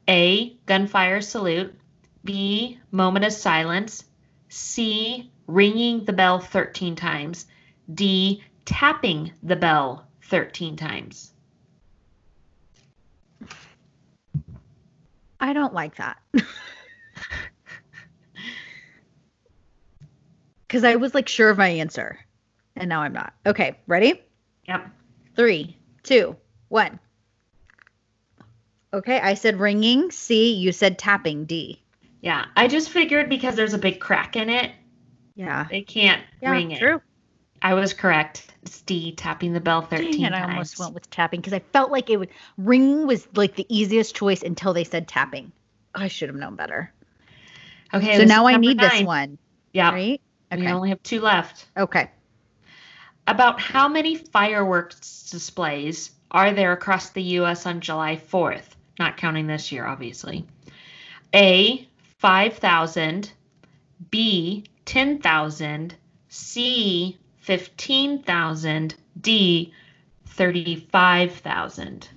A. 0.07 0.55
Gunfire 0.67 1.23
salute. 1.23 1.75
B. 2.25 2.79
Moment 2.91 3.25
of 3.25 3.33
silence. 3.33 4.05
C. 4.51 5.31
Ringing 5.47 6.05
the 6.05 6.13
bell 6.13 6.41
13 6.41 6.95
times. 6.95 7.47
D. 7.93 8.45
Tapping 8.67 9.33
the 9.43 9.57
bell 9.57 10.07
13 10.25 10.77
times. 10.77 11.33
I 15.41 15.55
don't 15.55 15.73
like 15.73 15.97
that. 15.97 16.19
Because 20.71 20.85
I 20.85 20.95
was 20.95 21.17
like 21.17 21.27
sure 21.27 21.51
of 21.51 21.59
my 21.59 21.67
answer. 21.67 22.17
And 22.77 22.89
now 22.89 23.03
I'm 23.03 23.13
not. 23.13 23.33
Okay, 23.45 23.77
ready? 23.89 24.23
Yep. 24.69 24.89
Three, 25.35 25.77
two, 26.05 26.37
one. 26.69 27.01
Okay, 28.95 29.19
I 29.19 29.35
said 29.35 29.59
ringing. 29.59 30.13
C, 30.13 30.53
you 30.55 30.71
said 30.71 30.97
tapping. 30.97 31.45
D. 31.47 31.83
Yeah. 32.21 32.45
I 32.55 32.69
just 32.69 32.91
figured 32.91 33.29
because 33.29 33.57
there's 33.57 33.75
a 33.75 33.79
big 33.79 33.99
crack 33.99 34.37
in 34.37 34.49
it, 34.49 34.71
Yeah. 35.35 35.67
they 35.69 35.83
can't 35.83 36.23
Yeah, 36.41 36.53
ring 36.53 36.71
it. 36.71 36.79
true. 36.79 37.03
I 37.61 37.75
was 37.75 37.93
correct. 37.93 38.47
It's 38.63 38.81
D, 38.83 39.11
tapping 39.17 39.53
the 39.53 39.61
bell 39.61 39.83
13 39.83 40.13
Dang 40.13 40.23
it, 40.23 40.33
I 40.33 40.39
times. 40.39 40.51
almost 40.53 40.79
went 40.79 40.95
with 40.95 41.11
tapping 41.11 41.41
because 41.41 41.53
I 41.53 41.59
felt 41.73 41.91
like 41.91 42.11
it 42.11 42.17
would 42.17 42.31
ring 42.57 43.09
was 43.09 43.27
like 43.35 43.57
the 43.57 43.67
easiest 43.69 44.15
choice 44.15 44.45
until 44.45 44.73
they 44.73 44.85
said 44.85 45.09
tapping. 45.09 45.51
I 45.97 46.07
should 46.07 46.29
have 46.29 46.37
known 46.39 46.55
better. 46.55 46.93
Okay. 47.93 48.19
so 48.19 48.25
now 48.25 48.47
I 48.47 48.57
need 48.57 48.79
this 48.79 49.03
one, 49.03 49.37
Yeah. 49.73 49.91
right? 49.91 50.21
We 50.53 50.67
only 50.67 50.89
have 50.89 51.03
two 51.03 51.21
left. 51.21 51.67
Okay. 51.77 52.11
About 53.27 53.61
how 53.61 53.89
many 53.89 54.17
fireworks 54.17 55.31
displays 55.31 56.11
are 56.31 56.53
there 56.53 56.73
across 56.73 57.11
the 57.11 57.23
U.S. 57.23 57.67
on 57.67 57.81
July 57.81 58.17
4th? 58.17 58.65
Not 58.99 59.17
counting 59.17 59.47
this 59.47 59.71
year, 59.71 59.87
obviously. 59.87 60.45
A, 61.35 61.89
5,000. 62.19 63.33
B, 64.11 64.65
10,000. 64.85 65.95
C, 66.29 67.19
15,000. 67.41 68.95
D, 69.21 69.73
35,000. 70.27 72.09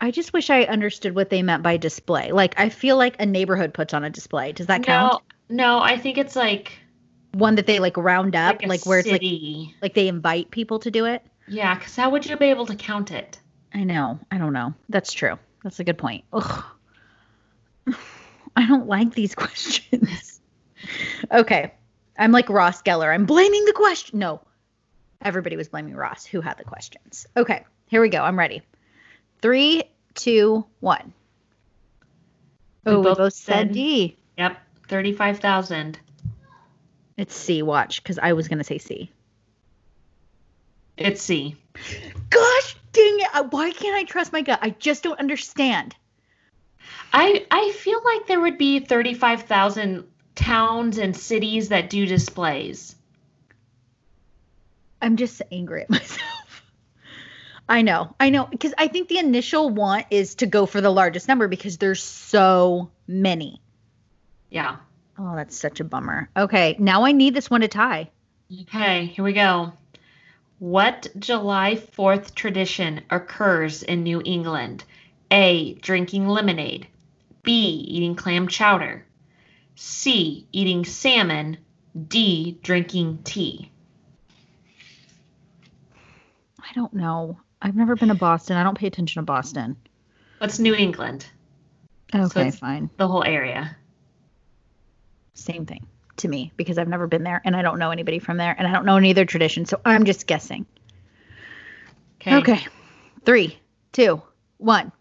I 0.00 0.10
just 0.10 0.32
wish 0.32 0.50
I 0.50 0.62
understood 0.62 1.14
what 1.14 1.30
they 1.30 1.42
meant 1.42 1.62
by 1.62 1.76
display. 1.76 2.32
Like 2.32 2.58
I 2.58 2.68
feel 2.68 2.96
like 2.96 3.16
a 3.18 3.26
neighborhood 3.26 3.74
puts 3.74 3.92
on 3.92 4.04
a 4.04 4.10
display. 4.10 4.52
Does 4.52 4.66
that 4.66 4.82
count? 4.82 5.22
No, 5.48 5.78
no, 5.78 5.80
I 5.80 5.98
think 5.98 6.16
it's 6.18 6.36
like, 6.36 6.72
One 7.32 7.54
that 7.56 7.66
they 7.66 7.78
like 7.78 7.96
round 7.96 8.34
up, 8.34 8.56
like, 8.60 8.68
like, 8.68 8.86
where 8.86 8.98
it's 8.98 9.08
like 9.10 9.22
like 9.82 9.94
they 9.94 10.08
invite 10.08 10.50
people 10.50 10.78
to 10.80 10.90
do 10.90 11.04
it. 11.06 11.22
Yeah, 11.46 11.74
because 11.74 11.94
how 11.96 12.10
would 12.10 12.26
you 12.26 12.36
be 12.36 12.46
able 12.46 12.66
to 12.66 12.74
count 12.74 13.10
it? 13.12 13.38
I 13.72 13.84
know. 13.84 14.18
I 14.30 14.38
don't 14.38 14.52
know. 14.52 14.74
That's 14.88 15.12
true. 15.12 15.38
That's 15.62 15.78
a 15.80 15.84
good 15.84 15.98
point. 15.98 16.24
Ugh. 16.32 16.64
I 18.56 18.66
don't 18.66 18.86
like 18.88 19.14
these 19.14 19.34
questions. 19.36 20.40
okay. 21.30 21.72
I'm 22.18 22.32
like 22.32 22.48
Ross 22.48 22.82
Geller. 22.82 23.12
I'm 23.14 23.26
blaming 23.26 23.64
the 23.64 23.72
question. 23.72 24.18
No. 24.18 24.40
Everybody 25.22 25.56
was 25.56 25.68
blaming 25.68 25.94
Ross, 25.94 26.24
who 26.24 26.40
had 26.40 26.58
the 26.58 26.64
questions. 26.64 27.26
Okay. 27.36 27.64
Here 27.86 28.00
we 28.00 28.08
go. 28.08 28.22
I'm 28.22 28.38
ready. 28.38 28.62
Three, 29.40 29.84
two, 30.14 30.64
one. 30.80 31.12
We 32.84 32.92
Oh, 32.92 32.98
we 32.98 33.04
both 33.04 33.18
both 33.18 33.34
said 33.34 33.54
said- 33.68 33.72
D. 33.72 34.16
Yep. 34.38 34.56
35,000. 34.88 35.98
It's 37.20 37.36
C. 37.36 37.60
Watch, 37.60 38.02
because 38.02 38.18
I 38.18 38.32
was 38.32 38.48
gonna 38.48 38.64
say 38.64 38.78
C. 38.78 39.10
It's 40.96 41.20
C. 41.20 41.54
Gosh 42.30 42.76
dang 42.94 43.20
it! 43.20 43.28
Uh, 43.34 43.42
why 43.50 43.72
can't 43.72 43.94
I 43.94 44.04
trust 44.04 44.32
my 44.32 44.40
gut? 44.40 44.60
I 44.62 44.70
just 44.70 45.02
don't 45.02 45.20
understand. 45.20 45.94
I 47.12 47.44
I 47.50 47.72
feel 47.72 48.00
like 48.02 48.26
there 48.26 48.40
would 48.40 48.56
be 48.56 48.78
35,000 48.78 50.06
towns 50.34 50.96
and 50.96 51.14
cities 51.14 51.68
that 51.68 51.90
do 51.90 52.06
displays. 52.06 52.96
I'm 55.02 55.16
just 55.16 55.42
angry 55.52 55.82
at 55.82 55.90
myself. 55.90 56.62
I 57.68 57.82
know, 57.82 58.14
I 58.18 58.30
know, 58.30 58.46
because 58.46 58.72
I 58.78 58.88
think 58.88 59.08
the 59.08 59.18
initial 59.18 59.68
want 59.68 60.06
is 60.08 60.36
to 60.36 60.46
go 60.46 60.64
for 60.64 60.80
the 60.80 60.90
largest 60.90 61.28
number 61.28 61.48
because 61.48 61.76
there's 61.76 62.02
so 62.02 62.90
many. 63.06 63.60
Yeah. 64.48 64.76
Oh, 65.22 65.36
that's 65.36 65.56
such 65.56 65.80
a 65.80 65.84
bummer. 65.84 66.30
Okay, 66.34 66.76
now 66.78 67.04
I 67.04 67.12
need 67.12 67.34
this 67.34 67.50
one 67.50 67.60
to 67.60 67.68
tie. 67.68 68.10
Okay, 68.62 69.04
here 69.06 69.22
we 69.24 69.34
go. 69.34 69.72
What 70.58 71.08
July 71.18 71.74
4th 71.76 72.34
tradition 72.34 73.02
occurs 73.10 73.82
in 73.82 74.02
New 74.02 74.22
England? 74.24 74.84
A. 75.30 75.74
Drinking 75.74 76.26
lemonade. 76.26 76.86
B. 77.42 77.52
Eating 77.88 78.14
clam 78.14 78.48
chowder. 78.48 79.04
C. 79.74 80.46
Eating 80.52 80.84
salmon. 80.86 81.58
D. 82.08 82.58
Drinking 82.62 83.18
tea. 83.24 83.70
I 86.58 86.72
don't 86.74 86.94
know. 86.94 87.38
I've 87.60 87.76
never 87.76 87.94
been 87.94 88.08
to 88.08 88.14
Boston. 88.14 88.56
I 88.56 88.62
don't 88.62 88.76
pay 88.78 88.86
attention 88.86 89.20
to 89.20 89.26
Boston. 89.26 89.76
What's 90.38 90.58
New 90.58 90.74
England? 90.74 91.26
Okay, 92.14 92.40
it's- 92.48 92.58
fine. 92.58 92.88
The 92.96 93.06
whole 93.08 93.24
area. 93.24 93.76
Same 95.34 95.66
thing 95.66 95.86
to 96.18 96.28
me 96.28 96.52
because 96.56 96.78
I've 96.78 96.88
never 96.88 97.06
been 97.06 97.22
there 97.22 97.40
and 97.44 97.56
I 97.56 97.62
don't 97.62 97.78
know 97.78 97.90
anybody 97.90 98.18
from 98.18 98.36
there 98.36 98.54
and 98.56 98.66
I 98.66 98.72
don't 98.72 98.84
know 98.84 98.96
any 98.96 99.10
other 99.10 99.24
tradition. 99.24 99.64
So 99.64 99.80
I'm 99.84 100.04
just 100.04 100.26
guessing. 100.26 100.66
Okay. 102.20 102.36
Okay. 102.36 102.66
Three, 103.24 103.58
two, 103.92 104.22
one. 104.58 104.92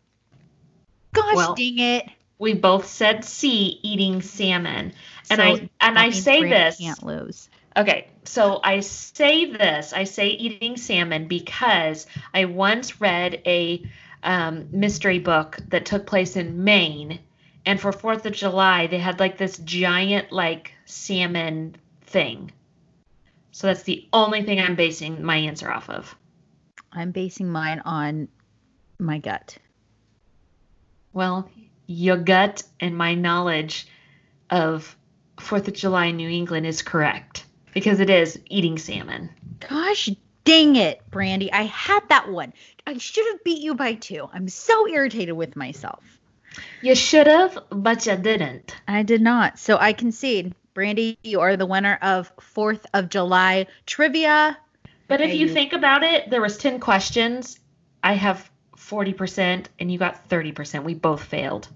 Gosh 1.13 1.35
Well, 1.35 1.55
dang 1.55 1.79
it. 1.79 2.09
We 2.37 2.53
both 2.53 2.87
said 2.87 3.25
C. 3.25 3.79
Eating 3.83 4.21
salmon. 4.21 4.93
And 5.29 5.39
So 5.39 5.43
I 5.43 5.69
and 5.81 5.99
I 5.99 6.11
say 6.11 6.43
this. 6.43 6.77
Can't 6.77 7.03
lose. 7.03 7.49
Okay, 7.77 8.07
so 8.25 8.59
I 8.63 8.79
say 8.79 9.45
this, 9.45 9.93
I 9.93 10.03
say 10.03 10.29
eating 10.29 10.75
salmon 10.75 11.27
because 11.27 12.07
I 12.33 12.45
once 12.45 12.99
read 12.99 13.41
a 13.45 13.85
um, 14.23 14.67
mystery 14.71 15.19
book 15.19 15.57
that 15.69 15.85
took 15.85 16.05
place 16.05 16.35
in 16.35 16.63
Maine, 16.63 17.19
and 17.65 17.79
for 17.79 17.91
Fourth 17.91 18.25
of 18.25 18.33
July 18.33 18.87
they 18.87 18.99
had 18.99 19.19
like 19.19 19.37
this 19.37 19.57
giant 19.57 20.31
like 20.31 20.73
salmon 20.85 21.75
thing. 22.01 22.51
So 23.51 23.67
that's 23.67 23.83
the 23.83 24.07
only 24.13 24.43
thing 24.43 24.59
I'm 24.59 24.75
basing 24.75 25.23
my 25.23 25.35
answer 25.35 25.69
off 25.69 25.89
of. 25.89 26.15
I'm 26.91 27.11
basing 27.11 27.49
mine 27.49 27.81
on 27.85 28.27
my 28.97 29.19
gut. 29.19 29.57
Well, 31.13 31.49
your 31.87 32.17
gut 32.17 32.63
and 32.79 32.97
my 32.97 33.15
knowledge 33.15 33.87
of 34.49 34.95
Fourth 35.39 35.67
of 35.67 35.73
July 35.73 36.05
in 36.07 36.17
New 36.17 36.29
England 36.29 36.65
is 36.65 36.81
correct 36.81 37.45
because 37.73 37.99
it 37.99 38.09
is 38.09 38.39
eating 38.49 38.77
salmon. 38.77 39.29
Gosh 39.59 40.09
dang 40.49 40.75
it, 40.75 41.01
Brandy. 41.11 41.51
I 41.53 41.63
had 41.63 42.09
that 42.09 42.29
one. 42.29 42.53
I 42.87 42.97
should 42.97 43.25
have 43.31 43.43
beat 43.43 43.61
you 43.61 43.75
by 43.75 43.93
two. 43.93 44.27
I'm 44.33 44.49
so 44.49 44.87
irritated 44.87 45.35
with 45.35 45.55
myself. 45.55 46.18
You 46.81 46.95
should 46.95 47.27
have, 47.27 47.57
but 47.69 48.05
you 48.05 48.15
didn't. 48.15 48.75
I 48.87 49.03
did 49.03 49.21
not. 49.21 49.59
So 49.59 49.77
I 49.77 49.93
concede. 49.93 50.53
Brandy, 50.73 51.17
you 51.23 51.41
are 51.41 51.57
the 51.57 51.65
winner 51.65 51.97
of 52.01 52.31
4th 52.37 52.85
of 52.93 53.09
July 53.09 53.67
trivia. 53.85 54.57
But 55.07 55.21
if 55.21 55.33
you 55.33 55.49
think 55.49 55.73
about 55.73 56.03
it, 56.03 56.29
there 56.29 56.41
was 56.41 56.57
10 56.57 56.79
questions. 56.79 57.59
I 58.03 58.13
have 58.13 58.49
40% 58.77 59.65
and 59.79 59.91
you 59.91 59.97
got 59.97 60.29
30%. 60.29 60.83
We 60.83 60.93
both 60.93 61.23
failed. 61.23 61.67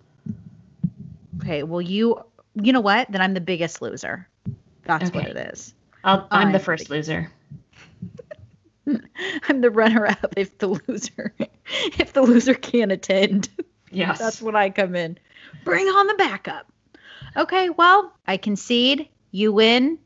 Okay, 1.42 1.64
well 1.64 1.82
you 1.82 2.24
you 2.56 2.72
know 2.72 2.82
what? 2.82 3.12
Then 3.12 3.22
I'm 3.22 3.34
the 3.34 3.42
biggest 3.42 3.82
loser. 3.82 4.28
That's 4.84 5.12
what 5.12 5.26
it 5.26 5.36
is. 5.36 5.74
I'll, 6.04 6.28
I'm 6.32 6.52
the 6.52 6.60
I'm 6.60 6.64
first 6.64 6.88
the- 6.88 6.96
loser. 6.96 7.32
I'm 9.50 9.62
the 9.62 9.72
runner 9.72 10.06
up 10.06 10.34
if 10.38 10.58
the 10.60 10.68
loser 10.88 11.34
if 11.98 12.14
the 12.14 12.22
loser 12.22 12.54
can't 12.54 12.92
attend. 12.92 13.50
Yes. 13.94 14.20
That's 14.20 14.42
when 14.42 14.56
I 14.56 14.70
come 14.70 14.96
in. 14.96 15.18
Bring 15.64 15.88
on 15.88 16.08
the 16.08 16.16
backup. 16.16 16.68
Okay, 17.38 17.70
well, 17.70 18.14
I 18.28 18.38
concede. 18.38 19.08
You 19.32 19.54
win. 19.54 19.98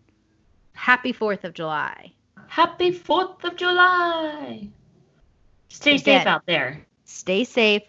Happy 0.74 1.12
4th 1.14 1.44
of 1.44 1.54
July. 1.54 2.14
Happy 2.48 2.92
4th 2.92 3.44
of 3.44 3.56
July. 3.56 4.70
Stay 5.70 5.96
Again. 5.96 6.20
safe 6.22 6.28
out 6.28 6.46
there. 6.46 6.86
Stay 7.06 7.44
safe. 7.44 7.84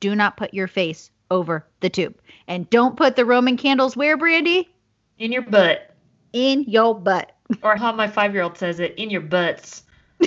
Do 0.00 0.14
not 0.14 0.36
put 0.36 0.54
your 0.54 0.68
face 0.68 1.10
over 1.30 1.66
the 1.80 1.90
tube. 1.90 2.14
And 2.46 2.68
don't 2.70 2.96
put 2.96 3.16
the 3.16 3.24
Roman 3.24 3.56
candles 3.56 3.96
where, 3.96 4.16
Brandy? 4.16 4.68
In 5.18 5.32
your 5.32 5.42
butt. 5.42 5.94
In 6.32 6.64
your 6.64 6.94
butt. 6.94 7.32
Or 7.62 7.76
how 7.76 7.92
my 7.92 8.08
five 8.08 8.32
year 8.34 8.42
old 8.42 8.56
says 8.56 8.80
it, 8.80 8.94
in 8.96 9.10
your 9.10 9.20
butts. 9.20 9.82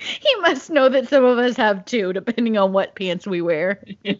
He 0.20 0.34
must 0.36 0.70
know 0.70 0.88
that 0.88 1.08
some 1.08 1.24
of 1.26 1.36
us 1.36 1.56
have 1.56 1.84
too, 1.84 2.14
depending 2.14 2.56
on 2.56 2.72
what 2.72 2.94
pants 2.94 3.26
we 3.26 3.42
wear. 3.42 3.84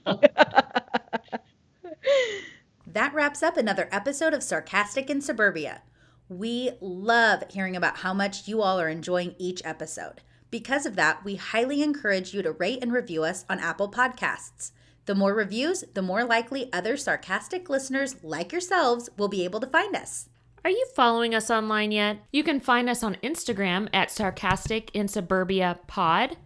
That 2.92 3.14
wraps 3.14 3.40
up 3.40 3.56
another 3.56 3.88
episode 3.92 4.34
of 4.34 4.42
Sarcastic 4.42 5.08
in 5.08 5.20
Suburbia. 5.20 5.82
We 6.28 6.72
love 6.80 7.44
hearing 7.48 7.76
about 7.76 7.98
how 7.98 8.12
much 8.12 8.48
you 8.48 8.62
all 8.62 8.80
are 8.80 8.88
enjoying 8.88 9.36
each 9.38 9.62
episode. 9.64 10.22
Because 10.50 10.86
of 10.86 10.96
that, 10.96 11.24
we 11.24 11.36
highly 11.36 11.82
encourage 11.82 12.34
you 12.34 12.42
to 12.42 12.50
rate 12.50 12.80
and 12.82 12.92
review 12.92 13.22
us 13.22 13.44
on 13.48 13.60
Apple 13.60 13.88
Podcasts. 13.88 14.72
The 15.06 15.14
more 15.14 15.34
reviews, 15.34 15.84
the 15.94 16.02
more 16.02 16.24
likely 16.24 16.72
other 16.72 16.96
sarcastic 16.96 17.70
listeners 17.70 18.16
like 18.24 18.50
yourselves 18.50 19.08
will 19.16 19.28
be 19.28 19.44
able 19.44 19.60
to 19.60 19.68
find 19.68 19.94
us. 19.94 20.28
Are 20.62 20.70
you 20.70 20.86
following 20.94 21.34
us 21.34 21.50
online 21.50 21.90
yet? 21.90 22.18
You 22.32 22.44
can 22.44 22.60
find 22.60 22.90
us 22.90 23.02
on 23.02 23.16
Instagram 23.22 23.88
at 23.94 24.10
Sarcastic 24.10 24.90
in 24.92 25.08
Suburbia 25.08 25.78
Pod 25.86 26.36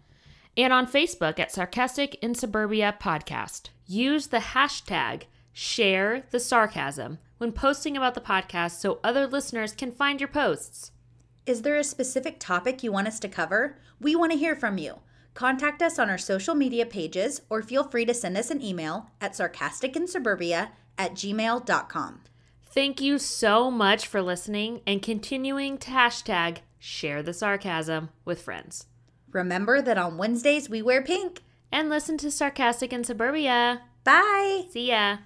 and 0.57 0.73
on 0.73 0.87
Facebook 0.87 1.41
at 1.41 1.51
Sarcastic 1.51 2.15
in 2.23 2.37
Suburbia 2.37 2.97
Podcast. 3.01 3.71
Use 3.87 4.29
the 4.29 4.39
hashtag 4.39 5.23
share 5.53 6.27
the 6.31 6.39
sarcasm 6.39 7.19
when 7.39 7.51
posting 7.51 7.97
about 7.97 8.15
the 8.15 8.21
podcast 8.21 8.79
so 8.79 9.01
other 9.03 9.27
listeners 9.27 9.73
can 9.73 9.91
find 9.91 10.21
your 10.21 10.29
posts. 10.29 10.93
Is 11.45 11.63
there 11.63 11.77
a 11.77 11.85
specific 11.85 12.39
topic 12.39 12.85
you 12.85 12.93
want 12.93 13.09
us 13.09 13.19
to 13.19 13.29
cover? 13.29 13.79
We 14.01 14.15
want 14.15 14.31
to 14.31 14.39
hear 14.39 14.55
from 14.55 14.79
you. 14.79 15.01
Contact 15.35 15.83
us 15.83 15.99
on 15.99 16.09
our 16.09 16.19
social 16.19 16.55
media 16.55 16.87
pages 16.87 17.43
or 17.51 17.63
feel 17.63 17.83
free 17.83 18.05
to 18.05 18.15
send 18.15 18.37
us 18.37 18.53
an 18.53 18.63
email 18.63 19.11
at 19.21 19.33
sarcasticinsuburbia 19.33 20.71
at 20.97 21.15
gmail.com. 21.15 22.21
Thank 22.75 23.01
you 23.01 23.21
so 23.21 23.71
much 23.71 24.09
for 24.09 24.21
listening 24.21 24.81
and 24.85 25.01
continuing 25.01 25.79
to 25.79 25.93
hashtag 25.93 26.59
share 26.77 27.23
the 27.23 27.33
sarcasm 27.33 28.09
with 28.25 28.43
friends. 28.43 28.87
Remember 29.31 29.81
that 29.81 29.97
on 29.97 30.19
Wednesdays 30.19 30.69
we 30.69 30.83
wear 30.83 31.01
pink. 31.01 31.43
And 31.71 31.89
listen 31.89 32.19
to 32.19 32.33
Sarcastic 32.33 32.93
in 32.93 33.05
Suburbia. 33.05 33.83
Bye! 34.03 34.67
See 34.71 34.89
ya. 34.89 35.19